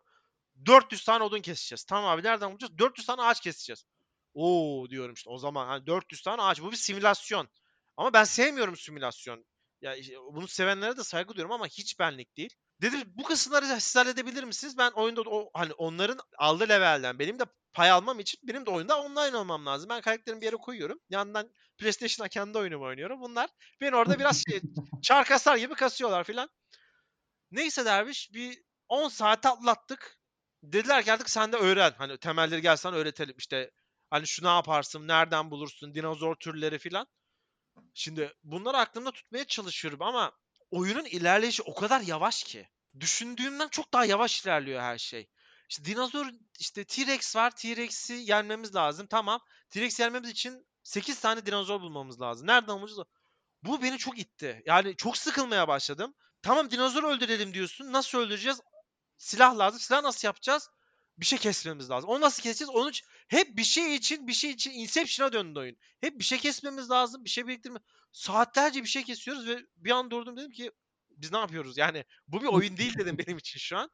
[0.66, 1.84] 400 tane odun keseceğiz.
[1.84, 2.78] Tamam abi nereden bulacağız?
[2.78, 3.84] 400 tane ağaç keseceğiz.
[4.34, 7.48] Oo diyorum işte o zaman hani 400 tane ağaç bu bir simülasyon.
[7.96, 9.46] Ama ben sevmiyorum simülasyon.
[9.80, 12.54] Ya işte bunu sevenlere de saygı duyuyorum ama hiç benlik değil.
[12.82, 14.78] Dedim bu kısımları siz halledebilir misiniz?
[14.78, 19.02] Ben oyunda o hani onların aldığı levelden benim de pay almam için benim de oyunda
[19.02, 19.88] online olmam lazım.
[19.88, 20.98] Ben karakterimi bir yere koyuyorum.
[21.10, 23.20] Yandan PlayStation'a kendi oyunumu oynuyorum.
[23.20, 23.50] Bunlar
[23.80, 24.60] beni orada biraz şey
[25.02, 26.50] çar kasar gibi kasıyorlar filan.
[27.50, 30.18] Neyse derviş bir 10 saat atlattık.
[30.62, 31.92] Dediler ki artık sen de öğren.
[31.98, 33.34] Hani temelleri gel sana öğretelim.
[33.38, 33.70] İşte
[34.10, 37.06] hani şu ne yaparsın, nereden bulursun, dinozor türleri filan.
[37.94, 40.32] Şimdi bunları aklımda tutmaya çalışıyorum ama
[40.70, 42.68] oyunun ilerleyişi o kadar yavaş ki.
[43.00, 45.28] Düşündüğümden çok daha yavaş ilerliyor her şey.
[45.68, 46.26] İşte dinozor,
[46.58, 47.50] işte T-Rex var.
[47.50, 49.06] T-Rex'i yenmemiz lazım.
[49.06, 49.40] Tamam.
[49.70, 52.46] T-Rex yenmemiz için 8 tane dinozor bulmamız lazım.
[52.46, 53.08] Nereden bulacağız?
[53.62, 54.62] Bu beni çok itti.
[54.66, 56.14] Yani çok sıkılmaya başladım.
[56.42, 57.92] Tamam dinozor öldürelim diyorsun.
[57.92, 58.60] Nasıl öldüreceğiz?
[59.16, 59.80] Silah lazım.
[59.80, 60.68] Silah nasıl yapacağız?
[61.20, 62.10] Bir şey kesmemiz lazım.
[62.10, 62.70] Onu nasıl keseceğiz?
[62.70, 62.90] Onu
[63.28, 65.76] hep bir şey için bir şey için Inception'a döndü oyun.
[66.00, 67.24] Hep bir şey kesmemiz lazım.
[67.24, 67.78] Bir şey biriktirme.
[68.12, 70.72] Saatlerce bir şey kesiyoruz ve bir an durdum dedim ki
[71.10, 71.78] biz ne yapıyoruz?
[71.78, 73.90] Yani bu bir oyun değil dedim benim için şu an.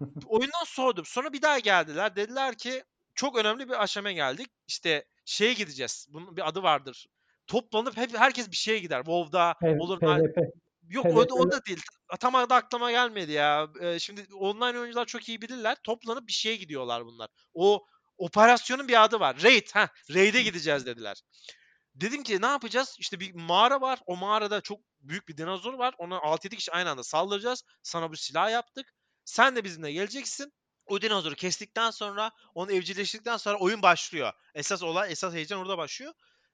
[0.26, 1.04] Oyundan soğudum.
[1.04, 2.16] Sonra bir daha geldiler.
[2.16, 4.46] Dediler ki çok önemli bir aşamaya geldik.
[4.66, 6.06] İşte şeye gideceğiz.
[6.10, 7.06] Bunun bir adı vardır.
[7.46, 8.98] Toplanıp hep herkes bir şeye gider.
[8.98, 10.00] WoW'da P- olur.
[10.00, 10.38] PvP.
[10.90, 11.82] Yok o da, o da değil.
[12.20, 13.68] Tam adı aklıma gelmedi ya.
[13.80, 15.76] Ee, şimdi online oyuncular çok iyi bilirler.
[15.84, 17.28] Toplanıp bir şeye gidiyorlar bunlar.
[17.54, 17.86] O
[18.18, 19.42] operasyonun bir adı var.
[19.42, 19.66] Raid.
[19.72, 21.22] Ha, Raid'e gideceğiz dediler.
[21.94, 22.96] Dedim ki ne yapacağız?
[22.98, 24.00] İşte bir mağara var.
[24.06, 25.94] O mağarada çok büyük bir dinozor var.
[25.98, 27.64] Ona 6-7 kişi aynı anda saldıracağız.
[27.82, 28.94] Sana bu silah yaptık.
[29.24, 30.52] Sen de bizimle geleceksin.
[30.86, 34.32] O dinozoru kestikten sonra, onu evcilleştirdikten sonra oyun başlıyor.
[34.54, 36.12] Esas olay, esas heyecan orada başlıyor.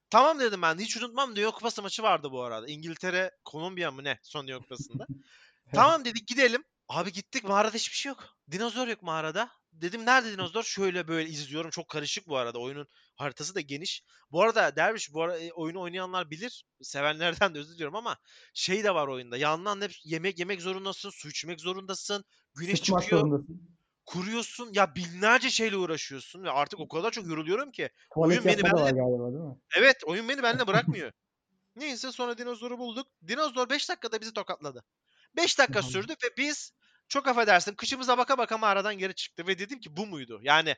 [0.09, 0.79] Tamam dedim ben.
[0.79, 1.35] Hiç unutmam.
[1.35, 2.67] Dünya Kupası maçı vardı bu arada.
[2.67, 4.19] İngiltere, Kolombiya mı ne?
[4.23, 5.07] Son Dünya Kupası'nda.
[5.73, 6.63] Tamam dedik gidelim.
[6.89, 8.23] Abi gittik mağarada hiçbir şey yok.
[8.51, 9.49] Dinozor yok mağarada.
[9.71, 10.63] Dedim nerede dinozor?
[10.63, 11.69] Şöyle böyle izliyorum.
[11.71, 12.59] Çok karışık bu arada.
[12.59, 14.03] Oyunun haritası da geniş.
[14.31, 16.65] Bu arada Derviş bu arada e, oyunu oynayanlar bilir.
[16.81, 18.17] Sevenlerden de özür diliyorum ama
[18.53, 19.37] şey de var oyunda.
[19.37, 21.09] Yandan hep yemek yemek zorundasın.
[21.09, 22.25] Su içmek zorundasın.
[22.55, 23.21] Güneş Sıçmak çıkıyor.
[23.21, 23.76] zorundasın.
[24.07, 24.69] Kuruyorsun.
[24.73, 26.43] Ya binlerce şeyle uğraşıyorsun.
[26.43, 27.89] Ve artık o kadar çok yoruluyorum ki.
[28.13, 29.57] Tuvalet Oyun beni benle galiba değil mi?
[29.77, 31.11] Evet oyun beni benimle bırakmıyor.
[31.75, 33.07] Neyse sonra dinozoru bulduk.
[33.27, 34.83] Dinozor 5 dakikada bizi tokatladı.
[35.35, 36.73] 5 dakika sürdü ve biz
[37.07, 40.39] çok affedersin kışımıza baka baka mağaradan geri çıktı ve dedim ki bu muydu?
[40.43, 40.75] Yani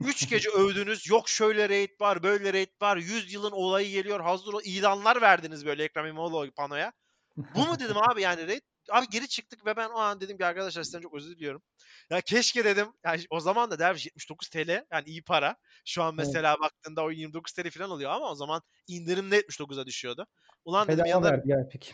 [0.00, 4.52] 3 gece övdünüz yok şöyle raid var böyle raid var 100 yılın olayı geliyor hazır
[4.52, 6.92] ol ilanlar verdiniz böyle Ekrem İmamoğlu panoya.
[7.36, 8.62] Bu mu dedim abi yani raid?
[8.90, 11.62] Abi geri çıktık ve ben o an dedim ki arkadaşlar sizden çok özür diliyorum.
[12.10, 12.88] Ya keşke dedim.
[13.04, 15.56] Yani o zaman da derviş 79 TL yani iyi para.
[15.84, 16.26] Şu an Evet.
[16.26, 20.26] mesela baktığında o 29 TL falan oluyor ama o zaman indirimde 79'a düşüyordu.
[20.64, 21.92] Ulan dedim Bedava yanında verdi ya Epic.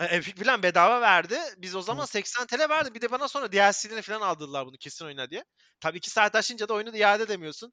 [0.00, 1.38] Epic falan bedava verdi.
[1.58, 2.10] Biz o zaman Evet.
[2.10, 2.94] 80 TL verdi.
[2.94, 5.44] Bir de bana sonra DLC'lerini falan aldırdılar bunu kesin oyna diye.
[5.80, 7.72] Tabii 2 saat aşınca da oyunu iade edemiyorsun.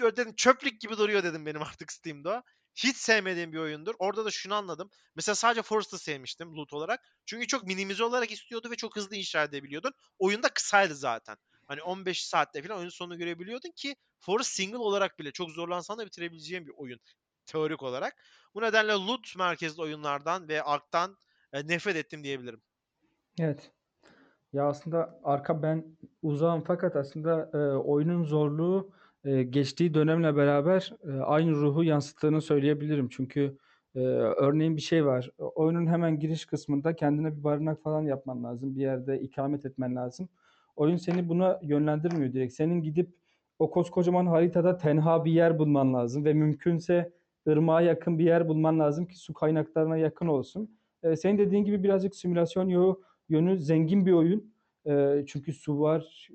[0.00, 2.42] Dedim çöplük gibi duruyor dedim benim artık Steam'de o.
[2.84, 3.94] Hiç sevmediğim bir oyundur.
[3.98, 4.90] Orada da şunu anladım.
[5.16, 7.00] Mesela sadece Forest'ı sevmiştim loot olarak.
[7.26, 9.92] Çünkü çok minimize olarak istiyordu ve çok hızlı inşa edebiliyordun.
[10.18, 11.36] Oyunda kısaydı zaten.
[11.66, 16.06] Hani 15 saatte falan oyunun sonunu görebiliyordun ki Forest single olarak bile çok zorlansan da
[16.06, 17.00] bitirebileceğin bir oyun
[17.46, 18.14] teorik olarak.
[18.54, 21.16] Bu nedenle loot merkezli oyunlardan ve Ark'tan
[21.52, 22.62] e, nefret ettim diyebilirim.
[23.40, 23.70] Evet.
[24.52, 25.84] Ya aslında arka ben
[26.22, 28.92] uzağım fakat aslında e, oyunun zorluğu
[29.24, 30.94] geçtiği dönemle beraber
[31.24, 33.08] aynı ruhu yansıttığını söyleyebilirim.
[33.08, 33.58] Çünkü
[34.36, 35.30] örneğin bir şey var.
[35.38, 38.76] Oyunun hemen giriş kısmında kendine bir barınak falan yapman lazım.
[38.76, 40.28] Bir yerde ikamet etmen lazım.
[40.76, 42.54] Oyun seni buna yönlendirmiyor direkt.
[42.54, 43.10] Senin gidip
[43.58, 47.12] o koskocaman haritada tenha bir yer bulman lazım ve mümkünse
[47.48, 50.78] ırmağa yakın bir yer bulman lazım ki su kaynaklarına yakın olsun.
[51.02, 52.96] E, senin dediğin gibi birazcık simülasyon
[53.28, 54.52] yönü zengin bir oyun.
[54.86, 56.28] Ee, çünkü su var,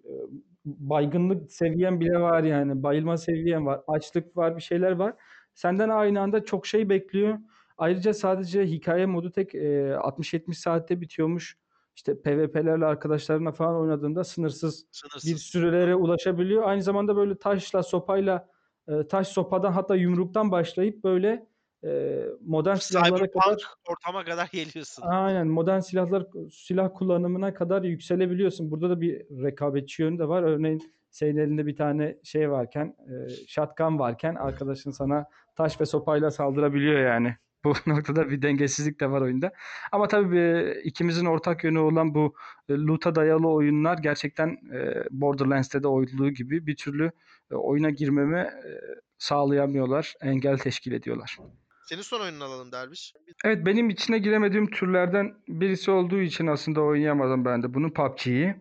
[0.66, 2.84] baygınlık seviyen bile var yani.
[2.84, 5.14] Bayılma seviyen var, açlık var, bir şeyler var.
[5.54, 7.38] Senden aynı anda çok şey bekliyor.
[7.78, 11.58] Ayrıca sadece hikaye modu tek e, 60-70 saatte bitiyormuş.
[11.96, 15.42] İşte PvP'lerle arkadaşlarına falan oynadığında sınırsız bir Sınırsız.
[15.42, 16.64] sürelere ulaşabiliyor.
[16.64, 18.50] Aynı zamanda böyle taşla, sopayla,
[18.88, 21.48] e, taş sopadan hatta yumruktan başlayıp böyle
[21.86, 25.04] e, modern silahlara kadar ortama kadar geliyorsun.
[25.08, 28.72] Aynen modern silahlar silah kullanımına kadar yükselebiliyorsun.
[28.72, 30.44] Burada da bir rekabetçi yönü de var.
[30.44, 35.26] Örneğin senin elinde bir tane şey varken, e, shotgun varken arkadaşın sana
[35.56, 37.36] taş ve sopayla saldırabiliyor yani.
[37.66, 39.52] Bu noktada bir dengesizlik de var oyunda.
[39.92, 42.36] Ama tabii e, ikimizin ortak yönü olan bu
[42.70, 47.12] e, loot'a dayalı oyunlar gerçekten e, Borderlands'te de olduğu gibi bir türlü
[47.52, 48.70] e, oyuna girmeme e,
[49.18, 51.38] sağlayamıyorlar, engel teşkil ediyorlar.
[51.86, 53.14] Senin son oyununu alalım Derviş.
[53.46, 58.56] Evet benim içine giremediğim türlerden birisi olduğu için aslında oynayamadım ben de bunu PUBG'yi.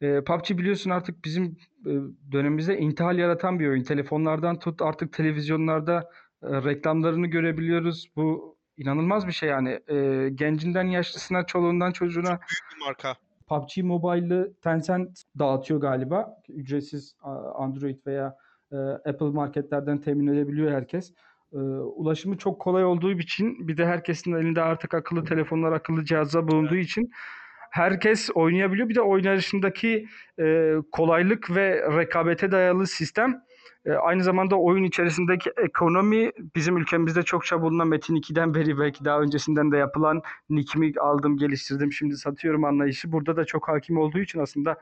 [0.00, 1.56] E, PUBG biliyorsun artık bizim
[1.86, 1.92] e,
[2.32, 3.82] dönemimizde intihal yaratan bir oyun.
[3.82, 6.10] Telefonlardan tut artık televizyonlarda
[6.42, 8.10] e, reklamlarını görebiliyoruz.
[8.16, 9.80] Bu inanılmaz bir şey yani.
[9.88, 13.16] E, gencinden yaşlısına, çoluğundan çocuğuna Büyük bir marka.
[13.46, 16.42] PUBG Mobile'ı Tencent dağıtıyor galiba.
[16.48, 17.16] Ücretsiz
[17.54, 18.36] Android veya
[18.72, 21.12] e, Apple marketlerden temin edebiliyor herkes.
[21.56, 26.48] E, ulaşımı çok kolay olduğu için bir de herkesin elinde artık akıllı telefonlar, akıllı cihazlar
[26.48, 27.10] bulunduğu için
[27.70, 28.88] herkes oynayabiliyor.
[28.88, 30.06] Bir de oynayışındaki
[30.40, 33.42] e, kolaylık ve rekabete dayalı sistem
[33.92, 39.72] aynı zamanda oyun içerisindeki ekonomi bizim ülkemizde çokça bulunan Metin 2'den beri belki daha öncesinden
[39.72, 44.76] de yapılan nickimi aldım, geliştirdim, şimdi satıyorum anlayışı burada da çok hakim olduğu için aslında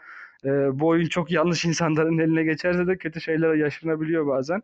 [0.45, 4.63] e, bu oyun çok yanlış insanların eline geçerse de kötü şeyler yaşanabiliyor bazen.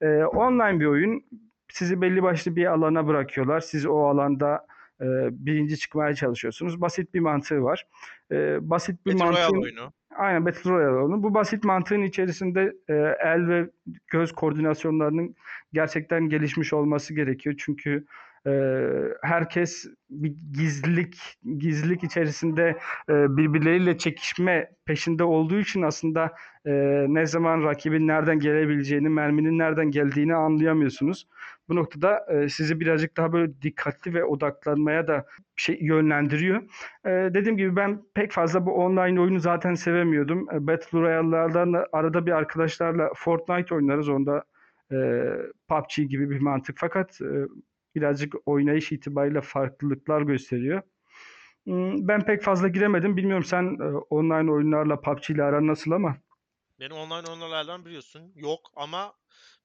[0.00, 1.24] E, online bir oyun.
[1.68, 3.60] Sizi belli başlı bir alana bırakıyorlar.
[3.60, 4.66] Siz o alanda
[5.00, 6.80] e, birinci çıkmaya çalışıyorsunuz.
[6.80, 7.86] Basit bir mantığı var.
[8.32, 9.40] E, basit bir Battle mantığın...
[9.40, 9.92] Royale oyunu.
[10.16, 11.22] Aynen Battle Royale oyunu.
[11.22, 12.94] Bu basit mantığın içerisinde e,
[13.24, 13.70] el ve
[14.08, 15.34] göz koordinasyonlarının
[15.72, 17.54] gerçekten gelişmiş olması gerekiyor.
[17.58, 18.06] Çünkü
[19.22, 21.16] herkes bir gizlilik
[21.58, 22.78] gizlilik içerisinde
[23.08, 26.32] e, birbirleriyle çekişme peşinde olduğu için aslında
[26.66, 26.72] e,
[27.08, 31.28] ne zaman rakibin nereden gelebileceğini, merminin nereden geldiğini anlayamıyorsunuz.
[31.68, 35.26] Bu noktada e, sizi birazcık daha böyle dikkatli ve odaklanmaya da
[35.56, 36.62] şey yönlendiriyor.
[37.06, 40.46] Dediğim gibi ben pek fazla bu online oyunu zaten sevemiyordum.
[40.46, 44.08] Battle Royale'lardan da arada bir arkadaşlarla Fortnite oynarız.
[44.08, 44.44] Onda
[45.68, 46.76] PUBG gibi bir mantık.
[46.78, 47.20] Fakat
[47.94, 50.82] birazcık oynayış itibariyle farklılıklar gösteriyor.
[51.64, 53.16] Hmm, Ben pek fazla giremedim.
[53.16, 56.16] Bilmiyorum sen e, online oyunlarla PUBG ile aran nasıl ama.
[56.80, 58.32] Benim online oyunlardan biliyorsun.
[58.34, 59.14] Yok ama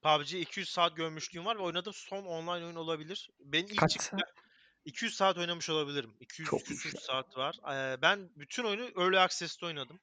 [0.02, 3.30] PUBG 200 saat görmüşlüğüm var ve oynadığım son online oyun olabilir.
[3.40, 4.22] Ben ilk Kaç çıktı saat?
[4.86, 6.14] 200 saat oynamış olabilirim.
[6.20, 7.56] 200 Çok küsür saat var.
[7.72, 10.00] Ee, ben bütün oyunu Early Access'te oynadım.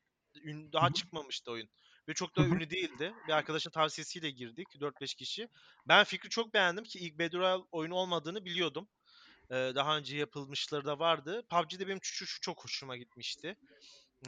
[0.72, 0.94] Daha Hı hı.
[0.94, 1.68] çıkmamıştı oyun.
[2.08, 3.14] Ve çok da ünlü değildi.
[3.28, 5.48] Bir arkadaşın tavsiyesiyle girdik 4-5 kişi.
[5.88, 8.88] Ben fikri çok beğendim ki ilk Royale oyunu olmadığını biliyordum.
[9.50, 11.46] Ee, daha önce yapılmışları da vardı.
[11.50, 13.56] PUBG'de benim şu, şu çok hoşuma gitmişti.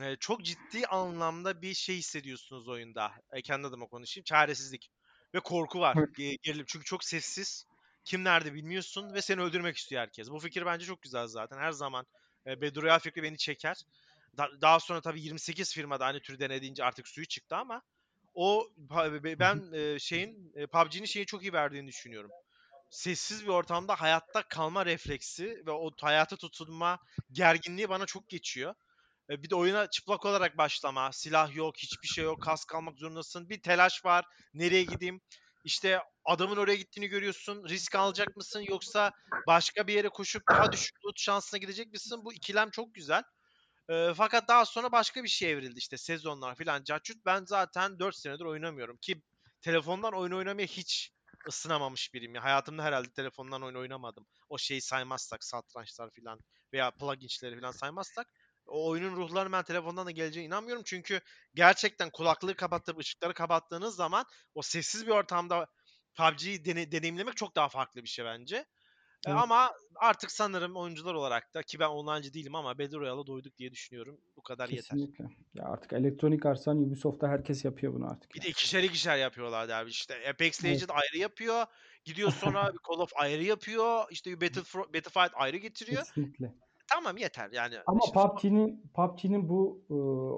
[0.01, 3.13] Ee, çok ciddi anlamda bir şey hissediyorsunuz oyunda.
[3.33, 4.25] E, kendi adıma konuşayım.
[4.25, 4.91] Çaresizlik
[5.35, 5.97] ve korku var.
[6.43, 6.65] Gerilim.
[6.69, 7.65] Çünkü çok sessiz.
[8.05, 10.31] Kim nerede bilmiyorsun ve seni öldürmek istiyor herkes.
[10.31, 11.59] Bu fikir bence çok güzel zaten.
[11.59, 12.07] Her zaman
[12.47, 12.61] e,
[12.99, 13.77] fikri beni çeker.
[14.37, 17.83] Da- daha sonra tabii 28 firmada aynı türü denediğince artık suyu çıktı ama
[18.35, 18.69] o
[19.41, 22.31] ben e, şeyin e, PUBG'nin şeyi çok iyi verdiğini düşünüyorum.
[22.91, 26.99] Sessiz bir ortamda hayatta kalma refleksi ve o hayata tutunma
[27.33, 28.75] gerginliği bana çok geçiyor.
[29.31, 31.13] E, Bir de oyuna çıplak olarak başlama.
[31.13, 32.43] Silah yok, hiçbir şey yok.
[32.43, 33.49] Kask almak zorundasın.
[33.49, 34.25] Bir telaş var.
[34.55, 35.21] Nereye gideyim?
[35.65, 37.69] İşte adamın oraya gittiğini görüyorsun.
[37.69, 39.13] Risk alacak mısın yoksa
[39.47, 42.25] başka bir yere koşup daha düşük loot şansına gidecek misin?
[42.25, 43.23] Bu ikilem çok güzel.
[43.91, 46.85] E, fakat daha sonra başka bir şey evrildi işte sezonlar filan.
[46.85, 49.23] Cahçut ben zaten 4 senedir oynamıyorum ki
[49.61, 51.11] telefondan oyun oynamaya hiç
[51.49, 52.35] ısınamamış biriyim.
[52.35, 52.45] ya.
[52.45, 54.27] Hayatımda herhalde telefondan oyun oynamadım.
[54.49, 56.41] O şeyi saymazsak satrançlar filan
[56.73, 58.27] veya pluginçleri filan saymazsak
[58.67, 60.83] o oyunun ruhlarının ben telefondan da geleceğine inanmıyorum.
[60.87, 61.21] Çünkü
[61.55, 64.25] gerçekten kulaklığı kapatıp ışıkları kapattığınız zaman
[64.55, 65.67] o sessiz bir ortamda
[66.17, 68.65] PUBG'yi dene- deneyimlemek çok daha farklı bir şey bence.
[69.27, 69.41] E, Evet.
[69.43, 73.71] Ama artık sanırım oyuncular olarak da ki ben online'cı değilim ama Battle Royale'a doyduk diye
[73.73, 74.21] düşünüyorum.
[74.37, 74.83] Bu kadar yeter.
[74.83, 75.25] Kesinlikle.
[75.55, 78.35] Ya artık Electronic Arts'tan Ubisoft'ta herkes yapıyor bunu artık.
[78.35, 78.45] Bir ya.
[78.45, 80.15] de ikişer ikişer yapıyorlar derbi işte.
[80.31, 80.65] Apex Evet.
[80.65, 81.65] Legends ayrı yapıyor.
[82.05, 84.05] Gidiyor sonra Call of ayrı yapıyor.
[84.11, 86.03] İşte Battlefro- Battlefield ayrı getiriyor.
[86.05, 86.55] Kesinlikle.
[86.91, 87.77] Tamam yeter yani.
[87.87, 89.95] Ama Şimdi PUBG'nin PUBG'nin bu e,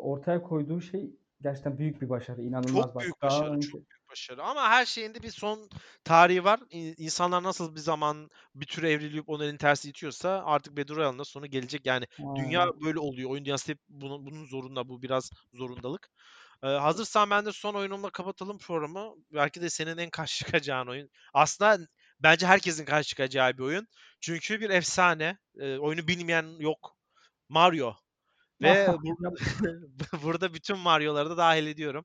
[0.06, 1.10] ortaya koyduğu şey
[1.42, 2.42] gerçekten büyük bir başarı.
[2.42, 4.42] İnanılmaz çok büyük başarı, önce çok büyük başarı.
[4.42, 5.68] Ama her şeyinde bir son
[6.04, 6.60] tarihi var.
[6.70, 11.24] İnsanlar nasıl bir zaman bir tür evrilip onun elini tersi itiyorsa artık Battle Royale'ın da
[11.24, 11.86] sonu gelecek.
[11.86, 12.06] Yani
[12.36, 12.80] dünya Aynen.
[12.80, 13.30] böyle oluyor.
[13.30, 14.88] Oyun dünyası hep bunun, bunun zorunda.
[14.88, 16.10] Bu biraz zorundalık.
[16.62, 19.14] Ee, hazırsan ben de son oyunumla kapatalım programı.
[19.32, 21.10] Belki de senin en karşı çıkacağın oyun.
[21.34, 21.78] Aslında
[22.20, 23.88] bence herkesin karşı çıkacağı bir oyun.
[24.20, 25.38] Çünkü bir efsane.
[25.60, 26.96] Ee, oyunu bilmeyen yok.
[27.48, 27.94] Mario.
[28.62, 29.34] Ve bu- Yap.
[30.22, 32.04] burada bütün Mario'ları da dahil ediyorum.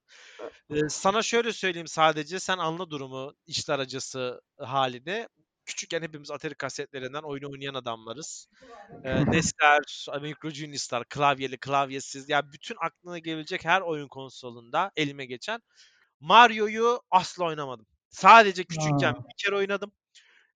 [0.70, 2.40] Ee, sana şöyle söyleyeyim sadece.
[2.40, 5.30] Sen anla durumu işler acısı halinde.
[5.66, 8.48] Küçükken hepimiz Atari kasetlerinden oyun oynayan adamlarız.
[9.04, 12.30] Ee, NES'ler, Amiga Junior'lar, klavyeli, klavyesiz.
[12.30, 15.62] Ya bütün aklına gelebilecek her oyun konsolunda elime geçen
[16.20, 17.88] Mario'yu asla oynamadım.
[18.10, 19.92] Sadece küçükken bir kere oynadım.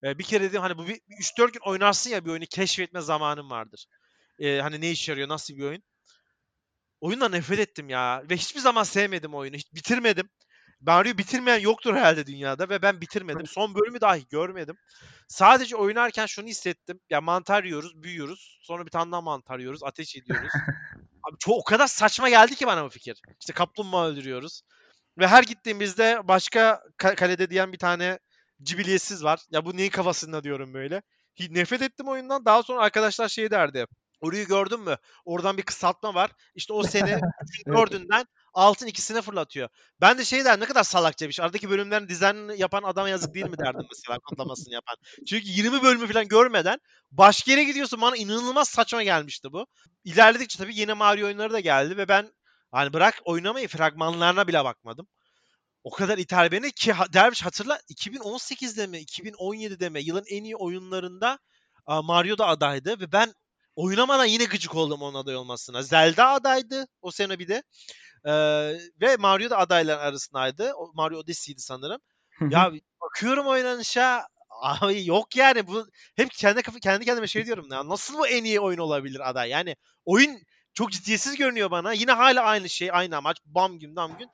[0.04, 3.50] Eee, bir kere dedim hani bu bir 3-4 gün oynarsın ya bir oyunu keşfetme zamanın
[3.50, 3.86] vardır.
[4.40, 5.84] Eee, hani ne işe yarıyor, nasıl bir oyun?
[7.02, 9.56] Oyundan nefret ettim ya ve hiçbir zaman sevmedim oyunu.
[9.56, 10.30] Hiç bitirmedim.
[10.82, 13.48] Mario'yu bitirmeyen yoktur herhalde dünyada ve ben bitirmedim.
[13.48, 14.78] Son bölümü dahi görmedim.
[15.28, 17.00] Sadece oynarken şunu hissettim.
[17.10, 18.60] Ya mantar yiyoruz, büyüyoruz.
[18.62, 20.50] Sonra bir tane daha mantar yiyoruz, ateş ediyoruz.
[21.24, 23.22] Abi çok o kadar saçma geldi ki bana bu fikir.
[23.40, 24.62] İşte kaplumbağa öldürüyoruz.
[25.18, 28.20] Ve her gittiğimizde başka ka- kalede diyen bir tane
[28.64, 29.40] cibiliyetsiz var.
[29.52, 31.02] Ya bu neyin kafasında diyorum böyle.
[31.50, 32.46] Nefret ettim oyundan.
[32.46, 33.86] Daha sonra arkadaşlar şey derdi.
[34.22, 34.98] Orayı gördün mü?
[35.26, 36.32] Oradan bir kısaltma var.
[36.56, 37.20] İşte o seni
[37.68, 39.70] dördünden altın ikisine fırlatıyor.
[40.02, 41.46] Ben de şey derdim ne kadar salakça bir şey.
[41.46, 44.96] Aradaki bölümlerin dizaynını yapan adama yazık değil mi derdim mesela kodlamasını yapan.
[45.30, 46.80] Çünkü 20 bölümü falan görmeden
[47.12, 48.02] başka yere gidiyorsun.
[48.02, 49.68] Bana inanılmaz saçma gelmişti bu.
[50.04, 52.32] İlerledikçe tabii yeni Mario oyunları da geldi ve ben
[52.72, 55.08] hani bırak oynamayı fragmanlarına bile bakmadım.
[55.84, 61.40] O kadar ithal beni ki Derviş hatırla 2018'de mi 2017'de mi yılın en iyi oyunlarında
[61.88, 63.34] Mario da adaydı ve ben
[63.80, 65.82] oynamadan yine gıcık oldum onun aday olmasına.
[65.84, 67.64] Zelda adaydı o sene bir de.
[68.26, 68.32] Ee,
[69.02, 70.74] ve Mario da adaylar arasındaydı.
[70.74, 72.02] O Mario Odyssey'di sanırım.
[72.50, 72.72] Ya
[73.02, 74.28] bakıyorum oynanışa
[74.62, 78.60] abi yok yani bu hep kendi kendi kendime şey diyorum ya nasıl bu en iyi
[78.60, 79.50] oyun olabilir aday?
[79.50, 79.76] Yani
[80.06, 80.40] oyun
[80.74, 81.94] çok ciddiyetsiz görünüyor bana.
[81.94, 83.38] Yine hala aynı şey, aynı amaç.
[83.46, 84.30] Bam gün dam gün.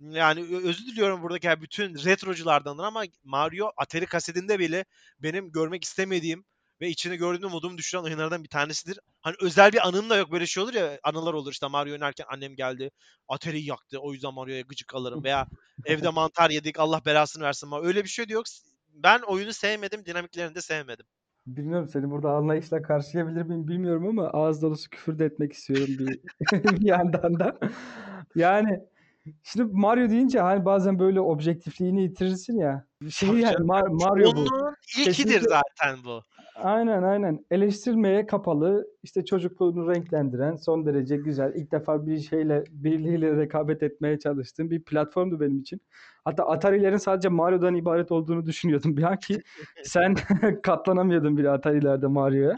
[0.00, 4.84] Yani özür diliyorum buradaki bütün retroculardan ama Mario Atari kasetinde bile
[5.18, 6.44] benim görmek istemediğim
[6.80, 8.98] ve içine gördüğüm modumu düşüren oyunlardan bir tanesidir.
[9.20, 12.26] Hani özel bir anım da yok böyle şey olur ya anılar olur işte Mario oynarken
[12.28, 12.90] annem geldi
[13.28, 15.46] Atari'yi yaktı o yüzden Mario'ya gıcık alırım veya
[15.84, 18.44] evde mantar yedik Allah belasını versin ama öyle bir şey de yok.
[18.94, 21.06] Ben oyunu sevmedim dinamiklerini de sevmedim.
[21.46, 26.20] Bilmiyorum seni burada anlayışla karşılayabilir miyim bilmiyorum ama ağız dolusu küfür de etmek istiyorum bir,
[26.80, 27.58] bir yandan da.
[28.34, 28.80] Yani
[29.42, 32.86] şimdi Mario deyince hani bazen böyle objektifliğini yitirirsin ya.
[33.10, 33.54] Şey yani.
[33.54, 34.46] Mar- Mario bu.
[34.46, 35.48] Çoğunluğun ilkidir Kesinlikle.
[35.48, 36.22] zaten bu.
[36.54, 37.44] Aynen aynen.
[37.50, 44.18] Eleştirmeye kapalı, işte çocukluğunu renklendiren, son derece güzel, ilk defa bir şeyle, birileriyle rekabet etmeye
[44.18, 45.80] çalıştığım bir platformdu benim için.
[46.24, 49.42] Hatta Atari'lerin sadece Mario'dan ibaret olduğunu düşünüyordum bir an ki
[49.84, 50.14] sen
[50.62, 52.56] katlanamıyordun bile Atari'lerde Mario'ya.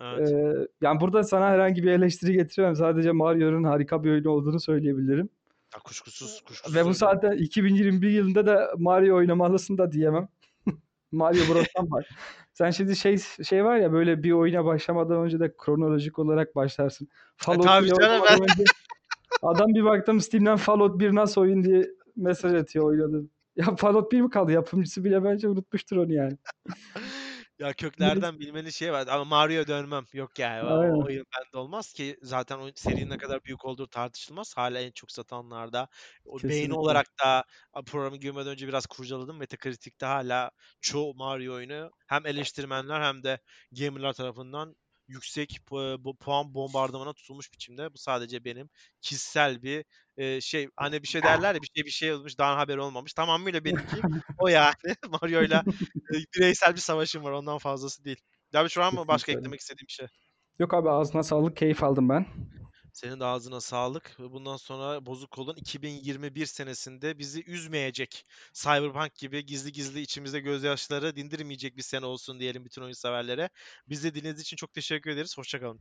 [0.00, 0.30] Evet.
[0.30, 2.76] Ee, yani burada sana herhangi bir eleştiri getiremem.
[2.76, 5.28] Sadece Mario'nun harika bir oyun olduğunu söyleyebilirim.
[5.74, 6.76] Ya kuşkusuz kuşkusuz.
[6.76, 10.28] Ve bu saatte 2021 yılında da Mario oynamalısın da diyemem.
[11.12, 12.04] Mario Bros'tan bak.
[12.52, 17.08] Sen şimdi şey şey var ya böyle bir oyuna başlamadan önce de kronolojik olarak başlarsın.
[17.36, 18.64] Fallout tabii bile canım, oynamadan önce
[19.42, 21.86] adam bir baktım Steam'den Fallout 1 nasıl oyun diye
[22.16, 23.30] mesaj atıyor oynadım.
[23.56, 24.52] Ya Fallout 1 mi kaldı?
[24.52, 26.36] Yapımcısı bile bence unutmuştur onu yani.
[27.58, 30.04] Ya köklerden bilmenin şey var ama Mario'ya dönmem.
[30.12, 31.02] Yok yani o, Aynen.
[31.02, 34.56] o oyun bende olmaz ki zaten o serinin ne kadar büyük olduğu tartışılmaz.
[34.56, 35.88] Hala en çok satanlarda.
[36.24, 36.78] O Kesinlikle.
[36.78, 39.36] olarak da a, programa girmeden önce biraz kurcaladım.
[39.36, 40.50] Metacritic'te hala
[40.80, 43.38] çoğu Mario oyunu hem eleştirmenler hem de
[43.72, 44.76] gamerlar tarafından
[45.08, 47.92] yüksek pu- puan bombardımana tutulmuş biçimde.
[47.92, 49.84] Bu sadece benim kişisel bir
[50.16, 50.68] e, şey.
[50.76, 53.12] Hani bir şey derler ya bir şey bir şey olmuş daha haber olmamış.
[53.12, 54.00] Tamamıyla benimki
[54.38, 54.74] o yani.
[55.22, 55.64] Mario'yla
[56.14, 58.20] e, bireysel bir savaşım var ondan fazlası değil.
[58.52, 60.06] Ya şu an mı başka eklemek istediğim bir şey?
[60.58, 62.26] Yok abi ağzına sağlık, keyif aldım ben.
[62.92, 64.16] Senin de ağzına sağlık.
[64.18, 68.26] Bundan sonra bozuk olan 2021 senesinde bizi üzmeyecek.
[68.52, 73.50] Cyberpunk gibi gizli gizli içimizde gözyaşları dindirmeyecek bir sene olsun diyelim bütün oyun severlere.
[73.88, 75.38] Bizi dinlediğiniz için çok teşekkür ederiz.
[75.38, 75.80] Hoşçakalın.